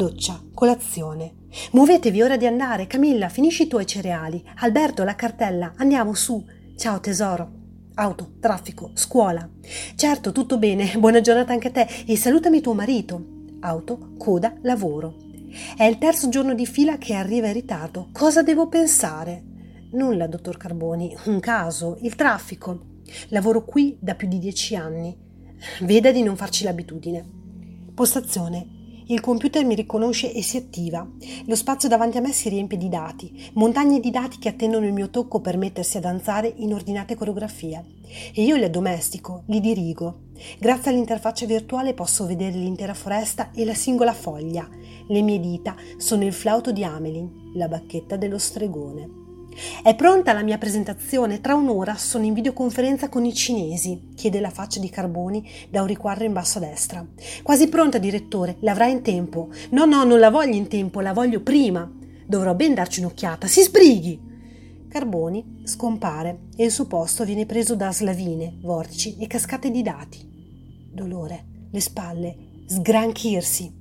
Doccia, 0.00 0.42
colazione. 0.54 1.34
Muovetevi, 1.72 2.22
ora 2.22 2.38
di 2.38 2.46
andare. 2.46 2.86
Camilla, 2.86 3.28
finisci 3.28 3.64
i 3.64 3.66
tuoi 3.66 3.84
cereali. 3.84 4.42
Alberto, 4.60 5.04
la 5.04 5.14
cartella. 5.14 5.74
Andiamo 5.76 6.14
su. 6.14 6.42
Ciao 6.74 7.00
tesoro. 7.00 7.50
Auto, 7.96 8.36
traffico, 8.40 8.92
scuola. 8.94 9.46
Certo, 9.96 10.32
tutto 10.32 10.56
bene. 10.56 10.90
Buona 10.96 11.20
giornata 11.20 11.52
anche 11.52 11.68
a 11.68 11.70
te 11.70 11.86
e 12.06 12.16
salutami 12.16 12.62
tuo 12.62 12.72
marito. 12.72 13.22
Auto, 13.60 14.14
coda, 14.16 14.54
lavoro. 14.62 15.16
È 15.76 15.84
il 15.84 15.98
terzo 15.98 16.30
giorno 16.30 16.54
di 16.54 16.64
fila 16.64 16.96
che 16.96 17.12
arriva 17.12 17.48
in 17.48 17.52
ritardo. 17.52 18.08
Cosa 18.10 18.42
devo 18.42 18.68
pensare? 18.68 19.44
Nulla, 19.92 20.26
dottor 20.26 20.56
Carboni. 20.56 21.14
Un 21.26 21.40
caso, 21.40 21.98
il 22.00 22.14
traffico. 22.14 23.02
Lavoro 23.28 23.66
qui 23.66 23.98
da 24.00 24.14
più 24.14 24.28
di 24.28 24.38
dieci 24.38 24.74
anni. 24.74 25.14
Veda 25.82 26.10
di 26.10 26.22
non 26.22 26.36
farci 26.36 26.64
l'abitudine. 26.64 27.22
Postazione 27.92 28.78
il 29.10 29.20
computer 29.20 29.64
mi 29.64 29.74
riconosce 29.74 30.32
e 30.32 30.40
si 30.40 30.56
attiva. 30.56 31.04
Lo 31.46 31.56
spazio 31.56 31.88
davanti 31.88 32.18
a 32.18 32.20
me 32.20 32.32
si 32.32 32.48
riempie 32.48 32.78
di 32.78 32.88
dati, 32.88 33.50
montagne 33.54 33.98
di 33.98 34.10
dati 34.10 34.38
che 34.38 34.48
attendono 34.48 34.86
il 34.86 34.92
mio 34.92 35.10
tocco 35.10 35.40
per 35.40 35.56
mettersi 35.56 35.96
a 35.96 36.00
danzare 36.00 36.52
in 36.58 36.72
ordinate 36.72 37.16
coreografie. 37.16 37.84
E 38.32 38.42
io 38.44 38.54
li 38.54 38.64
addomestico, 38.64 39.42
li 39.46 39.60
dirigo. 39.60 40.28
Grazie 40.58 40.92
all'interfaccia 40.92 41.44
virtuale 41.44 41.92
posso 41.92 42.24
vedere 42.24 42.56
l'intera 42.56 42.94
foresta 42.94 43.50
e 43.52 43.64
la 43.64 43.74
singola 43.74 44.12
foglia. 44.12 44.68
Le 45.08 45.22
mie 45.22 45.40
dita 45.40 45.74
sono 45.96 46.24
il 46.24 46.32
flauto 46.32 46.70
di 46.70 46.84
Amelin, 46.84 47.52
la 47.54 47.66
bacchetta 47.66 48.16
dello 48.16 48.38
stregone. 48.38 49.29
È 49.82 49.94
pronta 49.94 50.32
la 50.32 50.42
mia 50.42 50.58
presentazione? 50.58 51.40
Tra 51.40 51.54
un'ora 51.54 51.96
sono 51.96 52.24
in 52.24 52.34
videoconferenza 52.34 53.08
con 53.08 53.24
i 53.24 53.34
cinesi, 53.34 54.10
chiede 54.14 54.40
la 54.40 54.50
faccia 54.50 54.78
di 54.78 54.88
Carboni 54.88 55.48
da 55.68 55.80
un 55.80 55.88
riquadro 55.88 56.24
in 56.24 56.32
basso 56.32 56.58
a 56.58 56.62
destra. 56.62 57.04
Quasi 57.42 57.68
pronta, 57.68 57.98
direttore, 57.98 58.56
l'avrà 58.60 58.86
in 58.86 59.02
tempo. 59.02 59.48
No, 59.70 59.84
no, 59.84 60.04
non 60.04 60.18
la 60.18 60.30
voglio 60.30 60.54
in 60.54 60.68
tempo, 60.68 61.00
la 61.00 61.12
voglio 61.12 61.40
prima. 61.40 61.90
Dovrò 62.26 62.54
ben 62.54 62.74
darci 62.74 63.00
un'occhiata. 63.00 63.46
Si 63.46 63.62
sbrighi! 63.62 64.28
Carboni 64.88 65.62
scompare 65.64 66.48
e 66.56 66.64
il 66.64 66.70
suo 66.70 66.86
posto 66.86 67.24
viene 67.24 67.46
preso 67.46 67.76
da 67.76 67.92
slavine, 67.92 68.58
vortici 68.60 69.16
e 69.18 69.26
cascate 69.26 69.70
di 69.70 69.82
dati. 69.82 70.28
Dolore, 70.92 71.44
le 71.70 71.80
spalle, 71.80 72.36
sgranchirsi. 72.66 73.78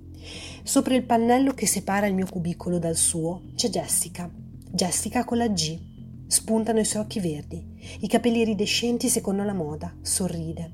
Sopra 0.63 0.95
il 0.95 1.03
pannello 1.03 1.53
che 1.53 1.65
separa 1.65 2.05
il 2.05 2.13
mio 2.13 2.27
cubicolo 2.29 2.77
dal 2.77 2.95
suo 2.95 3.41
c'è 3.55 3.69
Jessica 3.69 4.38
Jessica 4.71 5.25
con 5.25 5.39
la 5.39 5.47
G. 5.47 5.79
Spuntano 6.27 6.79
i 6.79 6.85
suoi 6.85 7.01
occhi 7.01 7.19
verdi, 7.19 7.97
i 8.01 8.07
capelli 8.07 8.41
iridescenti 8.41 9.09
secondo 9.09 9.43
la 9.43 9.55
moda, 9.55 9.91
sorride. 10.03 10.73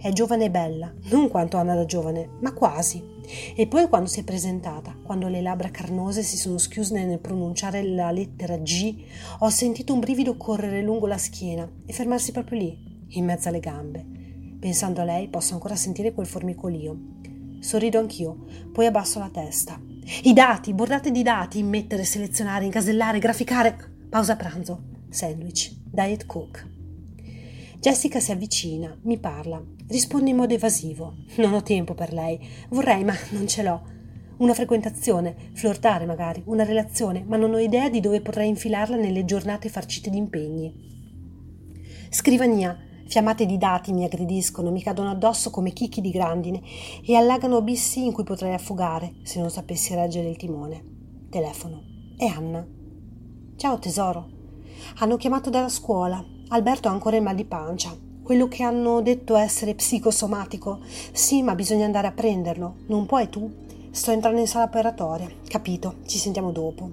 È 0.00 0.10
giovane 0.10 0.46
e 0.46 0.50
bella, 0.50 0.92
non 1.10 1.28
quanto 1.28 1.56
Anna 1.56 1.76
da 1.76 1.84
giovane, 1.84 2.28
ma 2.40 2.52
quasi. 2.52 3.00
E 3.54 3.68
poi 3.68 3.88
quando 3.88 4.08
si 4.08 4.18
è 4.18 4.24
presentata, 4.24 4.96
quando 5.00 5.28
le 5.28 5.42
labbra 5.42 5.70
carnose 5.70 6.24
si 6.24 6.36
sono 6.36 6.58
schiuse 6.58 7.04
nel 7.04 7.20
pronunciare 7.20 7.84
la 7.84 8.10
lettera 8.10 8.56
G, 8.56 9.04
ho 9.38 9.48
sentito 9.48 9.94
un 9.94 10.00
brivido 10.00 10.36
correre 10.36 10.82
lungo 10.82 11.06
la 11.06 11.16
schiena 11.16 11.70
e 11.86 11.92
fermarsi 11.92 12.32
proprio 12.32 12.58
lì, 12.58 13.06
in 13.10 13.24
mezzo 13.24 13.48
alle 13.48 13.60
gambe. 13.60 14.04
Pensando 14.58 15.02
a 15.02 15.04
lei 15.04 15.28
posso 15.28 15.54
ancora 15.54 15.76
sentire 15.76 16.12
quel 16.12 16.26
formicolio. 16.26 16.98
Sorrido 17.60 18.00
anch'io, 18.00 18.44
poi 18.72 18.86
abbasso 18.86 19.20
la 19.20 19.30
testa 19.30 19.80
i 20.22 20.32
dati, 20.32 20.72
bordate 20.72 21.10
di 21.10 21.24
dati, 21.24 21.58
immettere, 21.58 22.04
selezionare, 22.04 22.64
incasellare, 22.64 23.18
graficare. 23.18 23.76
Pausa 24.08 24.36
pranzo. 24.36 24.84
Sandwich. 25.10 25.74
Diet 25.84 26.26
Coke. 26.26 26.74
Jessica 27.80 28.20
si 28.20 28.30
avvicina, 28.30 28.96
mi 29.02 29.18
parla. 29.18 29.60
Rispondo 29.88 30.30
in 30.30 30.36
modo 30.36 30.54
evasivo. 30.54 31.16
Non 31.38 31.54
ho 31.54 31.62
tempo 31.62 31.94
per 31.94 32.12
lei. 32.12 32.38
Vorrei, 32.68 33.02
ma 33.02 33.14
non 33.30 33.48
ce 33.48 33.64
l'ho. 33.64 33.82
Una 34.36 34.54
frequentazione, 34.54 35.34
flirtare 35.54 36.06
magari, 36.06 36.40
una 36.46 36.62
relazione, 36.62 37.24
ma 37.26 37.36
non 37.36 37.54
ho 37.54 37.58
idea 37.58 37.88
di 37.88 37.98
dove 37.98 38.20
potrei 38.20 38.48
infilarla 38.48 38.94
nelle 38.94 39.24
giornate 39.24 39.68
farcite 39.68 40.08
di 40.08 40.18
impegni. 40.18 40.72
Scrivania, 42.10 42.78
Fiammate 43.08 43.46
di 43.46 43.56
dati 43.56 43.92
mi 43.92 44.04
aggrediscono, 44.04 44.72
mi 44.72 44.82
cadono 44.82 45.10
addosso 45.10 45.50
come 45.50 45.72
chicchi 45.72 46.00
di 46.00 46.10
grandine 46.10 46.60
e 47.04 47.14
allagano 47.14 47.56
abissi 47.56 48.04
in 48.04 48.12
cui 48.12 48.24
potrei 48.24 48.52
affogare 48.52 49.14
se 49.22 49.38
non 49.38 49.48
sapessi 49.48 49.94
reggere 49.94 50.28
il 50.28 50.36
timone. 50.36 50.82
Telefono. 51.30 51.82
È 52.16 52.24
Anna. 52.24 52.66
Ciao 53.56 53.78
tesoro. 53.78 54.28
Hanno 54.98 55.16
chiamato 55.16 55.50
dalla 55.50 55.68
scuola. 55.68 56.22
Alberto 56.48 56.88
ha 56.88 56.90
ancora 56.90 57.16
il 57.16 57.22
mal 57.22 57.36
di 57.36 57.44
pancia. 57.44 57.96
Quello 58.22 58.48
che 58.48 58.64
hanno 58.64 59.00
detto 59.02 59.36
essere 59.36 59.76
psicosomatico. 59.76 60.80
Sì, 61.12 61.42
ma 61.42 61.54
bisogna 61.54 61.84
andare 61.84 62.08
a 62.08 62.12
prenderlo. 62.12 62.78
Non 62.88 63.06
puoi 63.06 63.28
tu? 63.28 63.48
Sto 63.92 64.10
entrando 64.10 64.40
in 64.40 64.48
sala 64.48 64.64
operatoria. 64.64 65.30
Capito, 65.46 65.98
ci 66.06 66.18
sentiamo 66.18 66.50
dopo. 66.50 66.90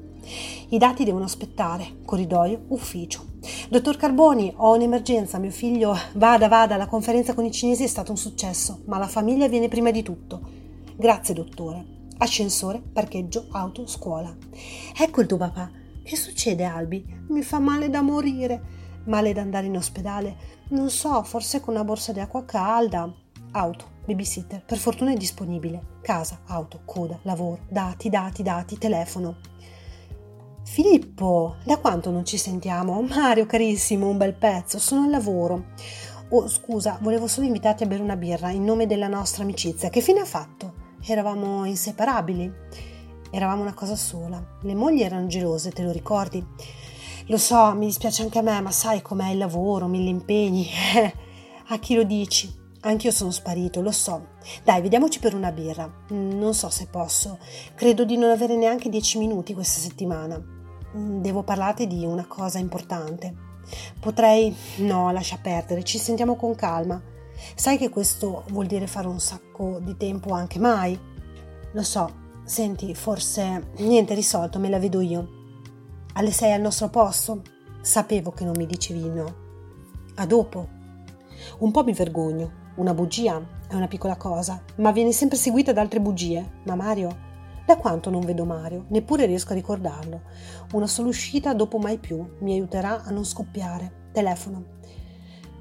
I 0.69 0.77
dati 0.77 1.03
devono 1.03 1.25
aspettare. 1.25 2.01
Corridoio, 2.05 2.65
ufficio. 2.67 3.32
Dottor 3.69 3.97
Carboni, 3.97 4.53
ho 4.55 4.73
un'emergenza. 4.73 5.37
Mio 5.37 5.51
figlio, 5.51 5.93
vada, 6.13 6.47
vada, 6.47 6.77
la 6.77 6.87
conferenza 6.87 7.33
con 7.33 7.43
i 7.43 7.51
cinesi 7.51 7.83
è 7.83 7.87
stato 7.87 8.11
un 8.11 8.17
successo, 8.17 8.83
ma 8.85 8.97
la 8.97 9.07
famiglia 9.07 9.49
viene 9.49 9.67
prima 9.67 9.91
di 9.91 10.01
tutto. 10.01 10.39
Grazie, 10.95 11.33
dottore. 11.33 11.85
Ascensore, 12.19 12.81
parcheggio, 12.81 13.47
auto, 13.51 13.85
scuola. 13.85 14.33
Ecco 14.97 15.21
il 15.21 15.27
tuo 15.27 15.37
papà. 15.37 15.69
Che 16.03 16.15
succede, 16.15 16.63
Albi? 16.63 17.05
Mi 17.29 17.41
fa 17.41 17.59
male 17.59 17.89
da 17.89 18.01
morire. 18.01 18.61
Male 19.05 19.33
da 19.33 19.41
andare 19.41 19.65
in 19.65 19.75
ospedale? 19.75 20.37
Non 20.69 20.89
so, 20.89 21.21
forse 21.23 21.59
con 21.59 21.73
una 21.73 21.83
borsa 21.83 22.13
di 22.13 22.21
acqua 22.21 22.45
calda. 22.45 23.13
Auto, 23.51 23.85
babysitter, 24.05 24.63
per 24.63 24.77
fortuna 24.77 25.11
è 25.11 25.17
disponibile. 25.17 25.97
Casa, 26.01 26.39
auto, 26.45 26.81
coda, 26.85 27.19
lavoro, 27.23 27.65
dati, 27.67 28.09
dati, 28.09 28.41
dati, 28.41 28.77
telefono. 28.77 29.35
Filippo, 30.65 31.57
da 31.63 31.77
quanto 31.77 32.09
non 32.09 32.25
ci 32.25 32.37
sentiamo? 32.37 33.01
Mario, 33.01 33.45
carissimo, 33.45 34.07
un 34.07 34.17
bel 34.17 34.33
pezzo, 34.33 34.79
sono 34.79 35.03
al 35.03 35.11
lavoro. 35.11 35.65
Oh, 36.29 36.47
scusa, 36.47 36.97
volevo 37.01 37.27
solo 37.27 37.45
invitarti 37.45 37.83
a 37.83 37.85
bere 37.85 38.01
una 38.01 38.15
birra 38.15 38.49
in 38.49 38.63
nome 38.63 38.87
della 38.87 39.07
nostra 39.07 39.43
amicizia. 39.43 39.89
Che 39.89 40.01
fine 40.01 40.21
ha 40.21 40.25
fatto? 40.25 40.73
Eravamo 41.05 41.65
inseparabili. 41.65 42.51
Eravamo 43.29 43.61
una 43.61 43.73
cosa 43.73 43.95
sola. 43.95 44.43
Le 44.61 44.73
mogli 44.73 45.01
erano 45.01 45.27
gelose, 45.27 45.71
te 45.71 45.83
lo 45.83 45.91
ricordi? 45.91 46.43
Lo 47.27 47.37
so, 47.37 47.75
mi 47.75 47.85
dispiace 47.85 48.23
anche 48.23 48.39
a 48.39 48.41
me, 48.41 48.59
ma 48.61 48.71
sai 48.71 49.01
com'è 49.01 49.29
il 49.29 49.37
lavoro, 49.37 49.87
mille 49.87 50.09
impegni. 50.09 50.67
a 51.67 51.77
chi 51.77 51.93
lo 51.93 52.03
dici? 52.03 52.61
Anch'io 52.81 53.11
sono 53.11 53.31
sparito, 53.31 53.81
lo 53.81 53.91
so. 53.91 54.29
Dai, 54.63 54.81
vediamoci 54.81 55.19
per 55.19 55.35
una 55.35 55.51
birra. 55.51 55.89
Non 56.09 56.53
so 56.53 56.69
se 56.69 56.87
posso. 56.87 57.37
Credo 57.75 58.05
di 58.05 58.17
non 58.17 58.29
avere 58.29 58.55
neanche 58.55 58.89
dieci 58.89 59.17
minuti 59.19 59.53
questa 59.53 59.79
settimana. 59.79 60.52
Devo 60.93 61.43
parlarti 61.43 61.87
di 61.87 62.05
una 62.05 62.25
cosa 62.27 62.59
importante. 62.59 63.33
Potrei... 63.99 64.55
No, 64.77 65.11
lascia 65.11 65.39
perdere, 65.41 65.83
ci 65.83 65.97
sentiamo 65.97 66.35
con 66.35 66.53
calma. 66.55 67.01
Sai 67.55 67.77
che 67.77 67.89
questo 67.89 68.43
vuol 68.49 68.67
dire 68.67 68.87
fare 68.87 69.07
un 69.07 69.19
sacco 69.19 69.79
di 69.79 69.97
tempo 69.97 70.33
anche 70.33 70.59
mai? 70.59 70.97
Lo 71.71 71.83
so, 71.83 72.11
senti, 72.43 72.93
forse 72.93 73.71
niente 73.77 74.13
risolto, 74.13 74.59
me 74.59 74.69
la 74.69 74.79
vedo 74.79 75.01
io. 75.01 75.41
Alle 76.13 76.31
sei 76.31 76.53
al 76.53 76.61
nostro 76.61 76.89
posto? 76.89 77.41
Sapevo 77.81 78.31
che 78.31 78.45
non 78.45 78.53
mi 78.55 78.67
dicevi 78.67 79.09
no. 79.09 79.35
A 80.15 80.25
dopo. 80.25 80.67
Un 81.59 81.71
po' 81.71 81.83
mi 81.83 81.93
vergogno. 81.93 82.61
Una 82.75 82.93
bugia 82.93 83.41
è 83.67 83.73
una 83.75 83.87
piccola 83.87 84.15
cosa, 84.15 84.61
ma 84.77 84.91
viene 84.91 85.11
sempre 85.11 85.37
seguita 85.37 85.73
da 85.73 85.81
altre 85.81 85.99
bugie. 85.99 86.59
Ma 86.65 86.75
Mario, 86.75 87.32
da 87.65 87.77
quanto 87.77 88.09
non 88.09 88.21
vedo 88.21 88.45
Mario, 88.45 88.85
neppure 88.89 89.25
riesco 89.25 89.51
a 89.51 89.55
ricordarlo. 89.55 90.21
Una 90.73 90.87
sola 90.87 91.07
uscita 91.07 91.53
dopo 91.53 91.77
mai 91.77 91.97
più 91.97 92.25
mi 92.39 92.53
aiuterà 92.53 93.03
a 93.03 93.11
non 93.11 93.25
scoppiare. 93.25 94.09
Telefono. 94.11 94.81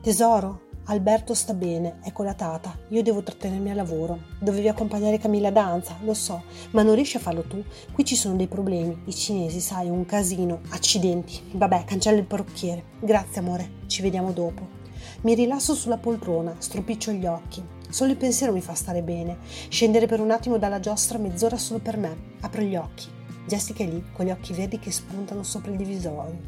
Tesoro, 0.02 0.70
Alberto 0.86 1.32
sta 1.32 1.54
bene, 1.54 2.00
è 2.02 2.10
con 2.10 2.24
la 2.24 2.34
tata. 2.34 2.76
Io 2.88 3.04
devo 3.04 3.22
trattenermi 3.22 3.70
al 3.70 3.76
lavoro. 3.76 4.18
Dovevi 4.40 4.66
accompagnare 4.66 5.18
Camilla 5.18 5.48
a 5.48 5.52
danza, 5.52 5.96
lo 6.02 6.12
so, 6.12 6.42
ma 6.72 6.82
non 6.82 6.96
riesci 6.96 7.18
a 7.18 7.20
farlo 7.20 7.42
tu. 7.42 7.62
Qui 7.92 8.04
ci 8.04 8.16
sono 8.16 8.34
dei 8.34 8.48
problemi. 8.48 9.02
I 9.04 9.14
cinesi, 9.14 9.60
sai, 9.60 9.88
un 9.88 10.04
casino. 10.04 10.60
Accidenti. 10.70 11.40
Vabbè, 11.52 11.84
cancella 11.84 12.18
il 12.18 12.26
parrucchiere. 12.26 12.84
Grazie, 13.00 13.40
amore. 13.40 13.70
Ci 13.86 14.02
vediamo 14.02 14.32
dopo. 14.32 14.80
Mi 15.20 15.34
rilasso 15.34 15.74
sulla 15.74 15.98
poltrona, 15.98 16.56
stropiccio 16.58 17.12
gli 17.12 17.26
occhi. 17.26 17.71
Solo 17.92 18.12
il 18.12 18.16
pensiero 18.16 18.54
mi 18.54 18.62
fa 18.62 18.72
stare 18.72 19.02
bene. 19.02 19.36
Scendere 19.68 20.06
per 20.06 20.18
un 20.18 20.30
attimo 20.30 20.56
dalla 20.56 20.80
giostra 20.80 21.18
mezz'ora 21.18 21.58
solo 21.58 21.78
per 21.78 21.98
me. 21.98 22.16
Apro 22.40 22.62
gli 22.62 22.74
occhi. 22.74 23.06
Jessica 23.46 23.84
è 23.84 23.86
lì, 23.86 24.02
con 24.14 24.24
gli 24.24 24.30
occhi 24.30 24.54
verdi 24.54 24.78
che 24.78 24.90
spuntano 24.90 25.42
sopra 25.42 25.72
il 25.72 25.76
divisorio. 25.76 26.40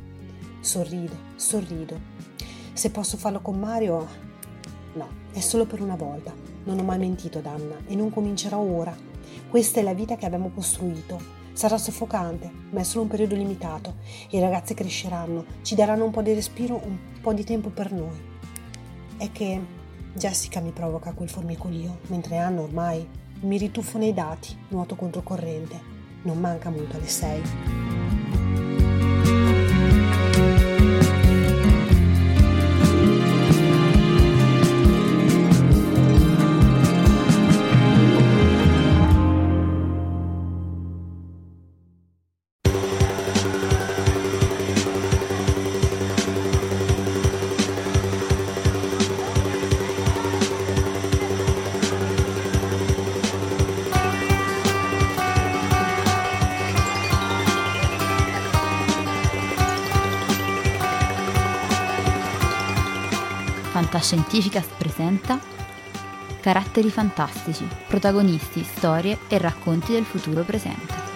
Sorride, 0.60 1.14
sorrido. 1.36 2.00
Se 2.72 2.88
posso 2.90 3.18
farlo 3.18 3.42
con 3.42 3.58
Mario? 3.58 4.08
No, 4.94 5.06
è 5.34 5.40
solo 5.40 5.66
per 5.66 5.82
una 5.82 5.96
volta. 5.96 6.32
Non 6.64 6.78
ho 6.78 6.82
mai 6.82 6.96
mentito 6.96 7.36
ad 7.40 7.46
Anna 7.46 7.76
e 7.86 7.94
non 7.94 8.08
comincerò 8.08 8.58
ora. 8.58 8.96
Questa 9.50 9.80
è 9.80 9.82
la 9.82 9.92
vita 9.92 10.16
che 10.16 10.24
abbiamo 10.24 10.48
costruito. 10.48 11.20
Sarà 11.52 11.76
soffocante, 11.76 12.50
ma 12.70 12.80
è 12.80 12.84
solo 12.84 13.02
un 13.02 13.08
periodo 13.08 13.34
limitato. 13.34 13.96
I 14.30 14.40
ragazzi 14.40 14.72
cresceranno, 14.72 15.44
ci 15.60 15.74
daranno 15.74 16.06
un 16.06 16.10
po' 16.10 16.22
di 16.22 16.32
respiro, 16.32 16.80
un 16.82 16.96
po' 17.20 17.34
di 17.34 17.44
tempo 17.44 17.68
per 17.68 17.92
noi 17.92 18.32
è 19.16 19.30
che 19.32 19.60
Jessica 20.14 20.60
mi 20.60 20.70
provoca 20.70 21.12
quel 21.12 21.28
formicolio, 21.28 21.98
mentre 22.06 22.38
Anna 22.38 22.60
ormai 22.60 23.06
mi 23.40 23.58
rituffo 23.58 23.98
nei 23.98 24.14
dati, 24.14 24.56
nuoto 24.68 24.94
controcorrente. 24.94 25.92
Non 26.22 26.38
manca 26.38 26.70
molto 26.70 26.96
alle 26.96 27.08
6. 27.08 28.03
Fantascientificas 63.94 64.66
presenta 64.76 65.38
Caratteri 66.40 66.90
fantastici, 66.90 67.64
protagonisti, 67.86 68.64
storie 68.64 69.18
e 69.28 69.38
racconti 69.38 69.92
del 69.92 70.04
futuro 70.04 70.42
presente. 70.42 71.13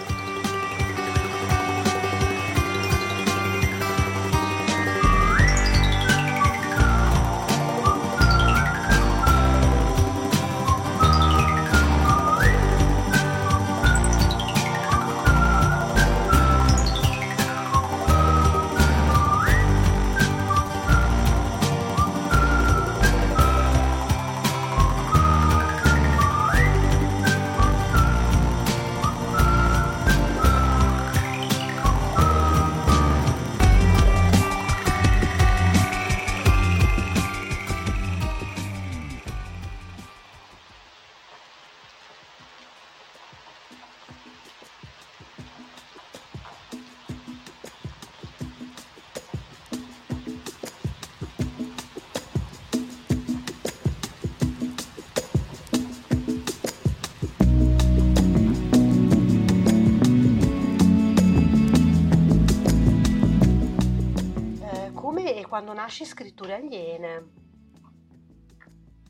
Quando 65.49 65.73
nasci 65.73 66.05
scritture 66.05 66.53
aliene. 66.53 67.31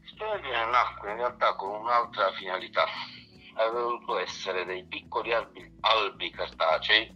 Scritture 0.01 0.32
aliene 0.32 0.72
nacque 0.72 1.12
in 1.12 1.18
realtà 1.18 1.56
con 1.56 1.82
un'altra 1.82 2.32
finalità. 2.32 2.86
Aveva 3.56 3.82
voluto 3.82 4.18
essere 4.18 4.63
dei 4.63 4.86
piccoli 4.86 5.34
albi, 5.34 5.70
albi 5.82 6.32
cartacei, 6.32 7.13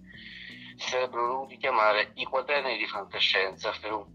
sarebbero 0.75 1.27
dovuti 1.27 1.55
chiamare 1.55 2.11
i 2.15 2.25
quaderni 2.25 2.77
di 2.77 2.85
fantascienza 2.85 3.71
per 3.79 3.93
un 3.93 4.05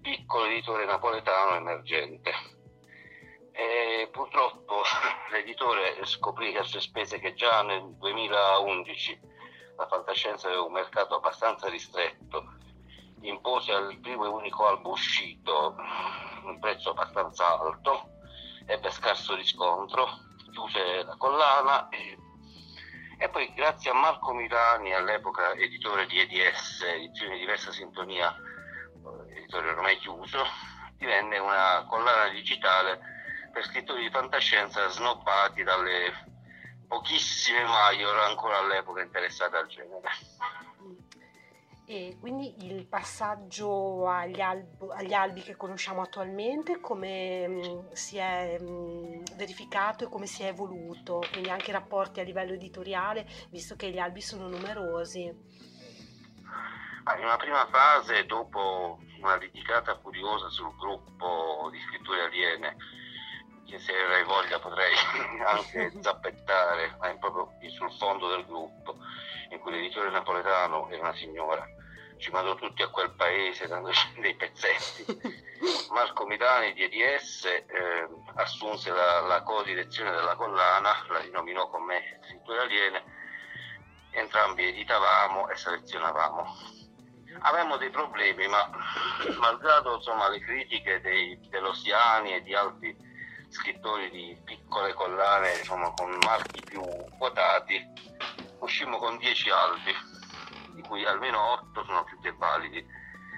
piccolo 0.00 0.46
editore 0.46 0.86
napoletano 0.86 1.56
emergente. 1.56 2.32
E 3.52 4.08
purtroppo 4.10 4.82
l'editore 5.30 6.02
scoprì 6.06 6.56
a 6.56 6.62
sue 6.62 6.80
spese 6.80 7.18
che 7.18 7.34
già 7.34 7.62
nel 7.62 7.94
2011 7.98 9.20
la 9.76 9.86
fantascienza 9.86 10.46
aveva 10.46 10.62
un 10.62 10.72
mercato 10.72 11.16
abbastanza 11.16 11.68
ristretto 11.68 12.62
impose 13.28 13.72
al 13.72 13.98
primo 14.00 14.24
e 14.24 14.28
unico 14.28 14.66
album 14.66 14.92
uscito 14.92 15.76
un 16.44 16.58
prezzo 16.58 16.90
abbastanza 16.90 17.58
alto, 17.58 18.10
ebbe 18.66 18.90
scarso 18.90 19.34
riscontro, 19.34 20.06
chiuse 20.50 21.02
la 21.04 21.16
collana 21.16 21.88
e, 21.88 22.18
e 23.18 23.28
poi 23.28 23.52
grazie 23.54 23.90
a 23.90 23.94
Marco 23.94 24.32
Milani, 24.32 24.94
all'epoca 24.94 25.52
editore 25.52 26.06
di 26.06 26.18
EDS, 26.18 26.82
edizione 26.82 27.38
diversa 27.38 27.72
sintonia, 27.72 28.34
editore 29.30 29.70
ormai 29.70 29.96
chiuso, 29.98 30.44
divenne 30.96 31.38
una 31.38 31.84
collana 31.88 32.28
digitale 32.28 33.00
per 33.52 33.64
scrittori 33.64 34.02
di 34.02 34.10
fantascienza 34.10 34.88
snobbati 34.88 35.62
dalle 35.62 36.32
pochissime 36.86 37.64
major 37.64 38.18
ancora 38.18 38.58
all'epoca 38.58 39.00
interessate 39.00 39.56
al 39.56 39.66
genere. 39.66 40.08
E 41.86 42.16
quindi 42.18 42.64
il 42.64 42.86
passaggio 42.86 44.08
agli, 44.08 44.40
alb- 44.40 44.90
agli 44.92 45.12
albi 45.12 45.42
che 45.42 45.54
conosciamo 45.54 46.00
attualmente, 46.00 46.80
come 46.80 47.46
mh, 47.46 47.52
mm, 47.52 47.92
si 47.92 48.16
è 48.16 48.58
mh, 48.58 48.64
mm, 48.64 49.22
verificato 49.36 50.04
e 50.04 50.08
come 50.08 50.24
si 50.24 50.42
è 50.44 50.46
evoluto, 50.46 51.22
quindi 51.30 51.50
anche 51.50 51.68
i 51.68 51.74
rapporti 51.74 52.20
a 52.20 52.22
livello 52.22 52.54
editoriale, 52.54 53.26
visto 53.50 53.76
che 53.76 53.90
gli 53.90 53.98
albi 53.98 54.22
sono 54.22 54.48
numerosi. 54.48 55.24
In 55.24 57.22
una 57.22 57.36
prima 57.36 57.66
fase, 57.66 58.24
dopo 58.24 58.98
una 59.20 59.36
litigata 59.36 59.98
furiosa 60.00 60.48
sul 60.48 60.74
gruppo 60.78 61.68
di 61.70 61.78
scritture 61.80 62.22
aliene, 62.22 62.76
che 63.66 63.78
se 63.78 63.92
avrei 63.92 64.24
voglia 64.24 64.58
potrei 64.58 64.94
anche 65.44 65.92
zappettare, 66.00 66.96
ma 66.98 67.14
proprio 67.18 67.50
sul 67.70 67.92
fondo 67.98 68.28
del 68.28 68.46
gruppo, 68.46 68.96
in 69.50 69.58
cui 69.58 69.72
l'editore 69.72 70.10
napoletano 70.10 70.88
era 70.88 71.02
una 71.02 71.14
signora, 71.14 71.66
ci 72.18 72.30
mandò 72.30 72.54
tutti 72.54 72.82
a 72.82 72.88
quel 72.88 73.10
paese 73.10 73.66
dandoci 73.66 74.14
dei 74.20 74.34
pezzetti. 74.34 75.42
Marco 75.90 76.26
Milani 76.26 76.72
di 76.72 76.82
EDS 76.82 77.44
eh, 77.44 78.08
assunse 78.34 78.90
la, 78.90 79.20
la 79.20 79.42
co-direzione 79.42 80.10
della 80.10 80.34
collana, 80.34 81.04
la 81.08 81.20
rinominò 81.20 81.68
con 81.68 81.84
me 81.84 82.20
scritture 82.24 82.60
aliene, 82.60 83.02
entrambi 84.10 84.68
editavamo 84.68 85.48
e 85.48 85.56
selezionavamo. 85.56 86.72
Avevamo 87.40 87.76
dei 87.76 87.90
problemi, 87.90 88.46
ma 88.46 88.68
malgrado 89.38 89.96
insomma, 89.96 90.28
le 90.28 90.40
critiche 90.40 91.00
dei, 91.00 91.38
dell'Ossiani 91.48 92.34
e 92.34 92.42
di 92.42 92.54
altri 92.54 92.96
scrittori 93.48 94.10
di 94.10 94.36
piccole 94.44 94.92
collane 94.94 95.58
insomma, 95.58 95.92
con 95.92 96.16
marchi 96.24 96.60
più 96.60 96.82
quotati, 97.16 97.80
uscimmo 98.58 98.98
con 98.98 99.16
10 99.18 99.50
albi, 99.50 99.94
di 100.74 100.82
cui 100.82 101.04
almeno 101.04 101.40
8 101.52 101.84
sono 101.84 102.04
più 102.04 102.20
che 102.20 102.32
validi. 102.32 102.84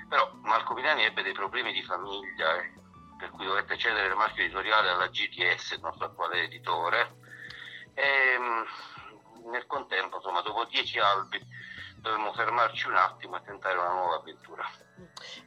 Però 0.08 0.32
Marco 0.42 0.74
Milani 0.74 1.04
ebbe 1.04 1.22
dei 1.22 1.32
problemi 1.32 1.72
di 1.72 1.82
famiglia, 1.82 2.56
eh, 2.56 2.72
per 3.18 3.30
cui 3.30 3.44
dovette 3.44 3.76
cedere 3.76 4.08
il 4.08 4.14
marchio 4.14 4.44
editoriale 4.44 4.90
alla 4.90 5.08
GTS, 5.08 5.72
il 5.72 5.80
nostro 5.80 6.06
attuale 6.06 6.42
editore, 6.42 7.16
e 7.94 8.36
mm, 8.38 9.50
nel 9.50 9.66
contempo, 9.66 10.16
insomma, 10.16 10.42
dopo 10.42 10.64
10 10.64 10.98
albi, 10.98 11.40
dovremmo 11.96 12.32
fermarci 12.32 12.88
un 12.88 12.96
attimo 12.96 13.36
e 13.36 13.42
tentare 13.42 13.78
una 13.78 13.92
nuova 13.92 14.16
avventura. 14.16 14.85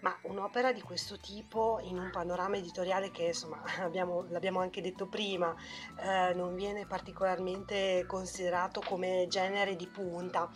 Ma 0.02 0.18
un'opera 0.24 0.72
di 0.72 0.82
questo 0.82 1.18
tipo 1.18 1.80
in 1.82 1.98
un 1.98 2.10
panorama 2.12 2.58
editoriale 2.58 3.12
che 3.12 3.24
insomma 3.24 3.62
abbiamo, 3.82 4.26
l'abbiamo 4.30 4.60
anche 4.60 4.82
detto 4.82 5.08
prima, 5.08 5.56
eh, 6.00 6.34
non 6.34 6.56
viene 6.56 6.86
particolarmente 6.86 8.06
considerato 8.08 8.82
come 8.82 9.28
genere 9.28 9.76
di 9.76 9.88
punta. 9.88 10.50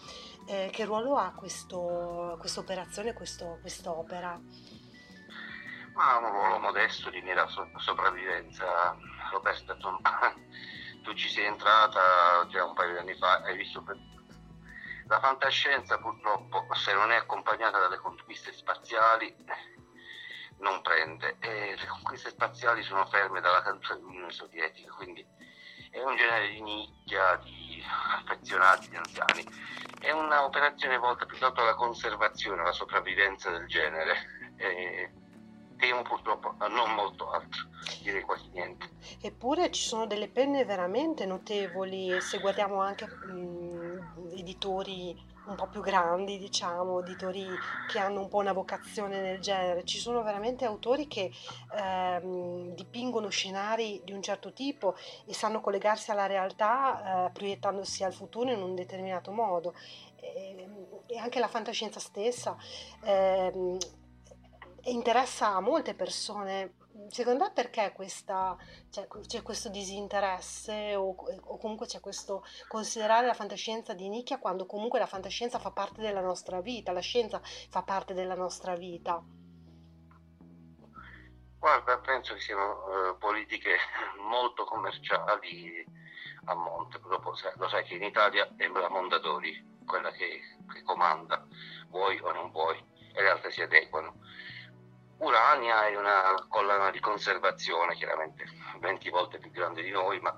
Eh, 0.46 0.70
che 0.72 0.86
ruolo 0.86 1.16
ha 1.16 1.34
questa 1.34 1.78
operazione, 1.78 3.14
quest'opera? 3.14 4.40
Ma 5.94 6.18
un 6.18 6.32
ruolo 6.32 6.60
modesto 6.60 7.10
di 7.10 7.22
mera 7.22 7.48
so- 7.48 7.70
sopravvivenza. 7.78 8.98
Roberta, 9.32 9.76
tu 11.04 11.14
ci 11.14 11.30
sei 11.30 11.46
entrata 11.46 12.48
già 12.50 12.66
un 12.66 12.74
paio 12.74 12.94
di 12.94 13.00
anni 13.00 13.16
fa, 13.16 13.42
hai 13.42 13.58
visto 13.58 13.82
per 13.82 13.98
la 15.14 15.20
fantascienza 15.20 16.00
purtroppo 16.00 16.66
se 16.74 16.92
non 16.94 17.12
è 17.12 17.16
accompagnata 17.16 17.78
dalle 17.78 17.98
conquiste 17.98 18.52
spaziali 18.52 19.36
non 20.58 20.82
prende 20.82 21.38
e 21.40 21.76
le 21.78 21.88
conquiste 21.88 22.32
spaziali 22.32 22.82
sono 22.82 23.06
ferme 23.06 23.40
dalla 23.40 23.62
caduta 23.62 23.94
dell'Unione 23.94 24.32
Sovietica, 24.32 24.92
quindi 24.94 25.24
è 25.92 26.02
un 26.02 26.16
genere 26.16 26.50
di 26.50 26.62
nicchia, 26.62 27.36
di 27.44 27.84
affezionati, 28.18 28.90
di 28.90 28.96
anziani. 28.96 29.46
È 30.00 30.10
un'operazione 30.10 30.98
volta 30.98 31.28
altro 31.42 31.62
alla 31.62 31.76
conservazione, 31.76 32.62
alla 32.62 32.72
sopravvivenza 32.72 33.52
del 33.52 33.68
genere. 33.68 34.16
E 34.58 35.12
temo 35.84 36.02
purtroppo 36.04 36.56
non 36.70 36.94
molto 36.94 37.30
altro, 37.30 37.68
direi 38.02 38.22
quasi 38.22 38.48
niente. 38.52 38.90
Eppure 39.22 39.70
ci 39.70 39.86
sono 39.86 40.08
delle 40.08 40.30
penne 40.30 40.64
veramente 40.64 41.26
notevoli, 41.26 42.22
se 42.22 42.40
guardiamo 42.40 42.80
anche 42.82 43.06
mh, 43.06 43.93
editori 44.36 45.32
un 45.46 45.56
po' 45.56 45.68
più 45.68 45.82
grandi, 45.82 46.38
diciamo, 46.38 47.02
editori 47.02 47.46
che 47.88 48.00
hanno 48.00 48.22
un 48.22 48.30
po' 48.30 48.38
una 48.38 48.54
vocazione 48.54 49.22
nel 49.22 49.40
genere. 49.40 49.84
Ci 49.84 49.98
sono 49.98 50.24
veramente 50.24 50.66
autori 50.66 51.08
che 51.08 51.32
ehm, 51.76 52.74
dipingono 52.76 53.28
scenari 53.30 54.02
di 54.06 54.14
un 54.14 54.22
certo 54.22 54.54
tipo 54.54 54.96
e 55.26 55.34
sanno 55.34 55.60
collegarsi 55.60 56.12
alla 56.12 56.28
realtà 56.28 57.26
eh, 57.28 57.32
proiettandosi 57.32 58.04
al 58.04 58.14
futuro 58.14 58.52
in 58.52 58.62
un 58.62 58.76
determinato 58.76 59.32
modo. 59.32 59.74
E, 60.16 60.68
e 61.08 61.18
anche 61.18 61.40
la 61.40 61.50
fantascienza 61.50 62.00
stessa. 62.00 62.56
Ehm, 63.04 63.78
interessa 64.84 65.56
a 65.56 65.60
molte 65.60 65.94
persone. 65.94 66.76
Secondo 67.10 67.46
te 67.46 67.52
perché 67.54 67.92
questa, 67.94 68.58
cioè, 68.90 69.08
c'è 69.26 69.42
questo 69.42 69.70
disinteresse 69.70 70.96
o, 70.96 71.16
o, 71.16 71.58
comunque 71.58 71.86
c'è 71.86 72.00
questo 72.00 72.44
considerare 72.68 73.26
la 73.26 73.34
fantascienza 73.34 73.94
di 73.94 74.10
nicchia 74.10 74.40
quando 74.40 74.66
comunque 74.66 75.00
la 75.00 75.06
fantascienza 75.06 75.60
fa 75.60 75.72
parte 75.72 76.02
della 76.02 76.22
nostra 76.22 76.62
vita, 76.62 76.92
la 76.92 77.00
scienza 77.00 77.42
fa 77.70 77.84
parte 77.84 78.14
della 78.14 78.36
nostra 78.36 78.76
vita? 78.76 79.24
Guarda, 81.60 81.98
penso 82.00 82.34
che 82.34 82.42
siano 82.42 83.12
uh, 83.12 83.18
politiche 83.18 83.78
molto 84.30 84.66
commerciali 84.66 85.86
a 86.46 86.56
monte. 86.56 87.00
Dopo, 87.00 87.34
lo 87.56 87.70
sai 87.70 87.84
che 87.84 87.96
in 87.96 88.04
Italia 88.04 88.54
è 88.58 88.68
la 88.68 88.90
Mondadori 88.90 89.72
quella 89.86 90.12
che, 90.12 90.42
che 90.72 90.84
comanda, 90.84 91.46
vuoi 91.90 92.20
o 92.20 92.32
non 92.32 92.52
vuoi, 92.52 92.78
e 93.14 93.22
le 93.22 93.30
altre 93.30 93.52
si 93.52 93.62
adeguano 93.62 94.16
Urania 95.18 95.88
è 95.88 95.96
una 95.96 96.46
collana 96.48 96.92
di 96.92 97.00
conservazione, 97.00 97.96
chiaramente 97.96 98.46
20 98.80 99.10
volte 99.10 99.38
più 99.38 99.52
grande 99.52 99.82
di 99.82 99.92
noi, 99.92 100.20
ma 100.20 100.36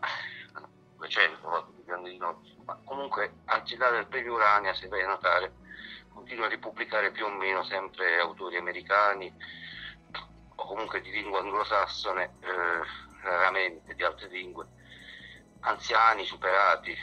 200 0.98 1.48
volte 1.48 1.72
più 1.74 1.86
grande 1.86 2.10
di 2.10 2.17
noi. 2.17 2.36
Ma 2.65 2.79
comunque, 2.84 3.41
al 3.46 3.63
di 3.63 3.75
là 3.77 3.89
del 3.89 4.08
premio 4.08 4.34
Urania, 4.34 4.74
se 4.74 4.88
vai 4.88 5.01
a 5.01 5.08
notare, 5.08 5.53
continua 6.13 6.46
a 6.46 6.50
ripubblicare 6.50 7.12
più 7.12 7.25
o 7.25 7.29
meno 7.29 7.63
sempre 7.63 8.20
autori 8.20 8.58
americani 8.58 9.34
o 10.55 10.65
comunque 10.65 11.01
di 11.01 11.12
lingua 11.12 11.39
anglosassone, 11.39 12.38
eh, 12.39 13.24
raramente 13.24 13.94
di 13.96 14.03
altre 14.03 14.27
lingue, 14.27 14.67
anziani, 15.62 16.25
superati. 16.25 16.96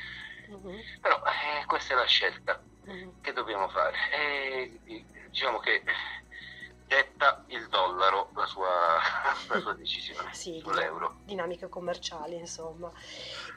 Mm-hmm. 0.50 0.79
Però 1.00 1.23
eh, 1.25 1.64
questa 1.67 1.95
è 1.95 1.97
la 1.97 2.07
scelta 2.07 2.62
mm-hmm. 2.88 3.21
che 3.21 3.33
dobbiamo 3.33 3.69
fare. 3.69 3.97
E, 4.11 4.81
diciamo 5.29 5.59
che 5.59 5.83
detta 6.92 7.42
il 7.49 7.66
dollaro 7.68 8.30
la 8.34 8.44
sua, 8.46 8.68
la 9.49 9.61
sua 9.61 9.72
decisione 9.72 10.28
sì, 10.32 10.61
sull'euro. 10.62 11.20
Dinamiche 11.25 11.68
commerciali, 11.68 12.37
insomma. 12.37 12.92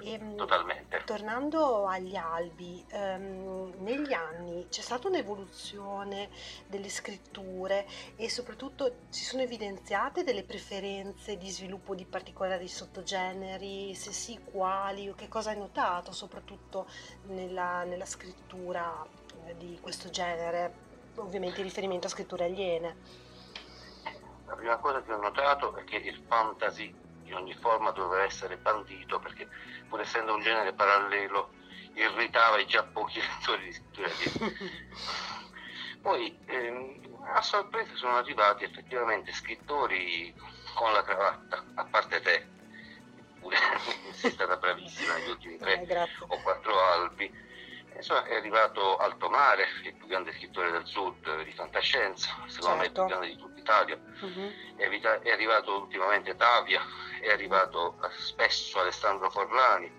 E, 0.01 0.13
ehm, 0.13 0.37
Totalmente. 0.37 1.03
Tornando 1.05 1.85
agli 1.85 2.15
albi, 2.15 2.85
ehm, 2.89 3.75
negli 3.79 4.13
anni 4.13 4.67
c'è 4.69 4.81
stata 4.81 5.07
un'evoluzione 5.09 6.29
delle 6.67 6.89
scritture 6.89 7.85
e 8.15 8.29
soprattutto 8.29 9.01
si 9.09 9.25
sono 9.25 9.41
evidenziate 9.41 10.23
delle 10.23 10.43
preferenze 10.43 11.37
di 11.37 11.49
sviluppo 11.49 11.93
di 11.93 12.05
particolari 12.05 12.67
sottogeneri, 12.69 13.93
se 13.95 14.13
sì 14.13 14.39
quali, 14.43 15.13
che 15.15 15.27
cosa 15.27 15.49
hai 15.49 15.57
notato 15.57 16.11
soprattutto 16.13 16.87
nella, 17.23 17.83
nella 17.83 18.05
scrittura 18.05 19.05
eh, 19.47 19.57
di 19.57 19.77
questo 19.81 20.09
genere, 20.09 20.83
ovviamente 21.15 21.59
in 21.59 21.65
riferimento 21.65 22.07
a 22.07 22.09
scritture 22.09 22.45
aliene. 22.45 22.97
La 24.45 24.55
prima 24.55 24.77
cosa 24.77 25.01
che 25.01 25.13
ho 25.13 25.19
notato 25.19 25.75
è 25.75 25.83
che 25.83 25.97
il 25.97 26.23
fantasy 26.27 26.93
in 27.23 27.35
ogni 27.35 27.53
forma 27.55 27.91
doveva 27.91 28.23
essere 28.23 28.57
bandito 28.57 29.19
perché 29.19 29.47
pur 29.89 29.99
essendo 30.01 30.33
un 30.33 30.41
genere 30.41 30.73
parallelo 30.73 31.53
irritava 31.93 32.57
i 32.59 32.67
già 32.67 32.83
pochi 32.83 33.19
lettori 33.21 33.65
di 33.65 33.73
scrittura 33.73 34.09
Poi 36.01 36.39
ehm, 36.45 36.99
a 37.33 37.41
sorpresa 37.41 37.95
sono 37.95 38.17
arrivati 38.17 38.63
effettivamente 38.63 39.31
scrittori 39.33 40.33
con 40.75 40.93
la 40.93 41.01
cravatta, 41.01 41.63
a 41.73 41.85
parte 41.85 42.21
te, 42.21 42.47
pure 43.39 43.57
sei 44.13 44.31
stata 44.31 44.57
bravissima 44.57 45.15
negli 45.15 45.29
ultimi 45.29 45.57
tre 45.57 45.81
eh, 45.81 46.07
o 46.27 46.41
quattro 46.41 46.79
albi. 46.79 47.43
Insomma, 47.95 48.23
è 48.25 48.35
arrivato 48.35 48.97
Alto 48.97 49.29
Mare, 49.29 49.67
il 49.83 49.93
più 49.93 50.07
grande 50.07 50.33
scrittore 50.33 50.71
del 50.71 50.85
sud 50.85 51.43
di 51.43 51.51
fantascienza, 51.53 52.29
secondo 52.47 52.81
certo. 52.81 52.81
me 52.81 52.85
il 52.85 52.91
più 52.91 53.01
certo. 53.01 53.05
grande 53.05 53.27
di 53.27 53.37
tutta 53.37 53.59
Italia. 53.59 53.99
Uh-huh. 54.21 54.51
È, 54.75 55.19
è, 55.21 55.31
arrivato 55.31 55.79
ultimamente 55.79 56.35
Tavia, 56.35 56.81
è 57.21 57.31
arrivato 57.31 57.97
spesso 58.17 58.79
Alessandro 58.79 59.29
Forlani, 59.29 59.91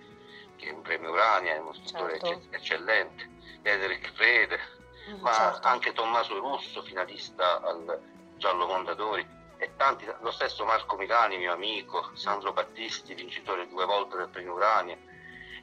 che 0.56 0.68
è 0.68 0.72
un 0.72 0.82
premio 0.82 1.10
Urania, 1.10 1.54
è 1.54 1.58
uno 1.58 1.72
scrittore 1.72 2.20
certo. 2.20 2.48
eccellente, 2.50 3.30
Ederic 3.62 4.12
Fede, 4.14 4.60
uh-huh, 5.08 5.18
ma 5.18 5.32
certo. 5.32 5.66
anche 5.66 5.92
Tommaso 5.92 6.38
Russo, 6.38 6.82
finalista 6.82 7.62
al 7.62 8.00
Giallo 8.36 8.66
Mondadori, 8.66 9.26
e 9.58 9.70
tanti, 9.76 10.04
lo 10.20 10.30
stesso 10.32 10.66
Marco 10.66 10.96
Milani, 10.96 11.38
mio 11.38 11.52
amico, 11.52 12.10
Sandro 12.12 12.52
Battisti, 12.52 13.14
vincitore 13.14 13.66
due 13.68 13.86
volte 13.86 14.18
del 14.18 14.28
premio 14.28 14.52
Urania 14.52 14.98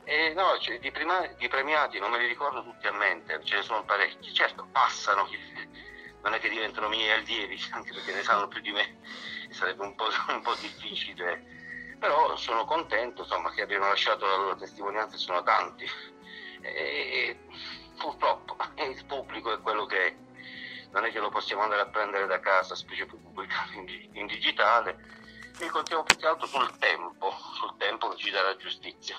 E 0.06 0.34
no, 0.34 0.58
cioè, 0.60 0.80
di, 0.80 0.92
prima, 0.92 1.26
di, 1.38 1.48
premiati 1.48 1.98
non 1.98 2.12
me 2.12 2.20
li 2.20 2.28
ricordo 2.28 2.62
tutti 2.62 2.88
a 2.88 2.92
mente, 2.92 3.40
ce 3.44 3.56
ne 3.56 3.62
sono 3.62 3.86
parecchi. 3.86 4.34
Certo, 4.34 4.68
passano, 4.72 5.28
non 6.22 6.34
è 6.34 6.40
che 6.40 6.50
diventano 6.50 6.90
miei 6.90 7.12
allievi, 7.12 7.60
anche 7.72 7.94
perché 7.94 8.14
ne 8.14 8.24
sanno 8.24 8.48
più 8.48 8.62
di 8.62 8.72
me, 8.72 9.00
sarebbe 9.50 9.84
un 9.84 9.96
po', 9.96 10.08
un 10.30 10.42
po 10.42 10.56
difficile. 10.56 11.52
Però 12.00 12.36
sono 12.36 12.66
contento 12.66 13.22
insomma, 13.22 13.52
che 13.52 13.62
abbiano 13.62 13.88
lasciato 13.88 14.26
la 14.26 14.36
loro 14.36 14.56
testimonianza, 14.58 15.16
sono 15.16 15.42
tanti. 15.44 15.88
E, 16.62 17.40
purtroppo 17.98 18.58
il 18.84 19.06
pubblico 19.06 19.54
è 19.54 19.62
quello 19.62 19.86
che 19.86 20.08
è. 20.08 20.16
Non 20.92 21.06
è 21.06 21.12
che 21.12 21.20
lo 21.20 21.30
possiamo 21.30 21.64
andare 21.64 21.82
a 21.82 21.88
prendere 21.88 22.28
da 22.28 22.40
casa, 22.40 22.76
specie 22.76 23.06
pubblicato 23.06 23.72
in, 23.74 24.10
in 24.12 24.28
digitale. 24.28 25.22
Mi 25.60 25.68
contiamo 25.68 26.04
più 26.04 26.18
che 26.18 26.28
altro 26.28 26.46
sul 26.46 26.78
tempo, 26.78 27.32
sul 27.54 27.78
tempo 27.78 28.10
che 28.10 28.18
ci 28.18 28.32
la 28.32 28.56
giustizia. 28.58 29.18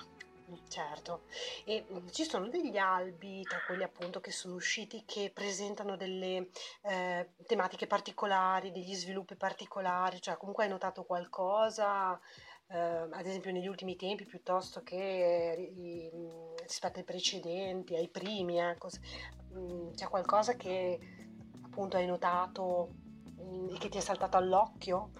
Certo, 0.69 1.23
e 1.65 1.87
mm, 1.91 2.09
ci 2.09 2.25
sono 2.25 2.49
degli 2.49 2.77
albi 2.77 3.43
tra 3.45 3.63
quelli 3.65 3.83
appunto 3.83 4.21
che 4.21 4.31
sono 4.31 4.55
usciti 4.55 5.05
che 5.07 5.31
presentano 5.33 5.97
delle 5.97 6.51
eh, 6.83 7.31
tematiche 7.47 7.87
particolari, 7.87 8.71
degli 8.71 8.95
sviluppi 8.95 9.37
particolari, 9.37 10.21
cioè 10.21 10.37
comunque 10.37 10.65
hai 10.65 10.71
notato 10.71 11.05
qualcosa, 11.05 12.21
eh, 12.69 12.79
ad 12.79 13.25
esempio 13.25 13.53
negli 13.53 13.67
ultimi 13.67 13.97
tempi 13.97 14.27
piuttosto 14.27 14.83
che 14.83 15.71
i, 15.77 16.11
mm, 16.15 16.57
rispetto 16.63 16.99
ai 16.99 17.05
precedenti, 17.05 17.97
ai 17.97 18.09
primi, 18.09 18.59
ecco, 18.59 18.89
c'è 19.95 20.09
qualcosa 20.09 20.57
che 20.57 20.99
appunto 21.63 21.97
hai 21.97 22.07
notato 22.07 22.91
e 23.71 23.79
che 23.79 23.89
ti 23.89 23.97
è 23.97 24.01
saltato 24.01 24.37
all'occhio? 24.37 25.11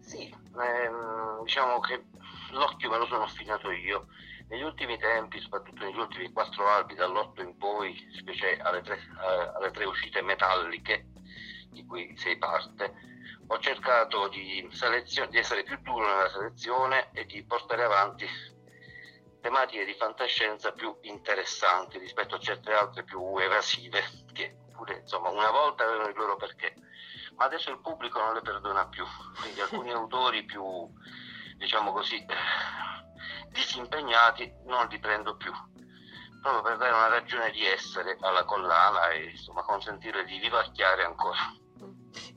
Sì, 0.00 0.34
ehm, 0.56 1.42
diciamo 1.42 1.80
che 1.80 2.04
l'occhio 2.50 2.90
me 2.90 2.98
lo 2.98 3.06
sono 3.06 3.24
affinato 3.24 3.70
io. 3.70 4.06
Negli 4.48 4.62
ultimi 4.62 4.98
tempi, 4.98 5.40
soprattutto 5.40 5.84
negli 5.84 5.98
ultimi 5.98 6.32
quattro 6.32 6.68
albi, 6.68 6.94
dall'otto 6.94 7.42
in 7.42 7.56
poi, 7.56 7.96
specie 8.16 8.56
alle 8.58 8.80
tre, 8.82 8.96
eh, 8.96 9.56
alle 9.56 9.70
tre 9.70 9.84
uscite 9.84 10.22
metalliche, 10.22 11.06
di 11.70 11.84
cui 11.84 12.16
sei 12.16 12.38
parte, 12.38 12.94
ho 13.46 13.58
cercato 13.58 14.28
di, 14.28 14.66
selezio- 14.72 15.26
di 15.26 15.38
essere 15.38 15.62
più 15.62 15.78
duro 15.82 16.06
nella 16.06 16.28
selezione 16.30 17.10
e 17.12 17.24
di 17.24 17.44
portare 17.44 17.84
avanti 17.84 18.26
tematiche 19.40 19.84
di 19.84 19.94
fantascienza 19.94 20.72
più 20.72 20.96
interessanti 21.02 21.98
rispetto 21.98 22.34
a 22.34 22.38
certe 22.38 22.72
altre 22.72 23.04
più 23.04 23.36
evasive, 23.38 24.02
che 24.32 24.56
pure 24.72 24.98
insomma 25.00 25.28
una 25.28 25.50
volta 25.50 25.84
avevano 25.84 26.08
il 26.08 26.16
loro 26.16 26.36
perché, 26.36 26.74
ma 27.36 27.44
adesso 27.44 27.70
il 27.70 27.80
pubblico 27.80 28.18
non 28.18 28.34
le 28.34 28.40
perdona 28.40 28.86
più, 28.88 29.04
quindi 29.40 29.60
alcuni 29.60 29.92
autori 29.92 30.44
più 30.44 30.62
diciamo 31.58 31.92
così, 31.92 32.24
disimpegnati, 33.50 34.50
non 34.64 34.86
li 34.88 34.98
prendo 34.98 35.36
più, 35.36 35.52
proprio 36.40 36.62
per 36.62 36.76
dare 36.78 36.92
una 36.92 37.08
ragione 37.08 37.50
di 37.50 37.64
essere 37.66 38.16
alla 38.20 38.44
collana 38.44 39.10
e 39.10 39.30
insomma 39.30 39.62
consentire 39.62 40.24
di 40.24 40.38
vivacchiare 40.38 41.04
ancora. 41.04 41.38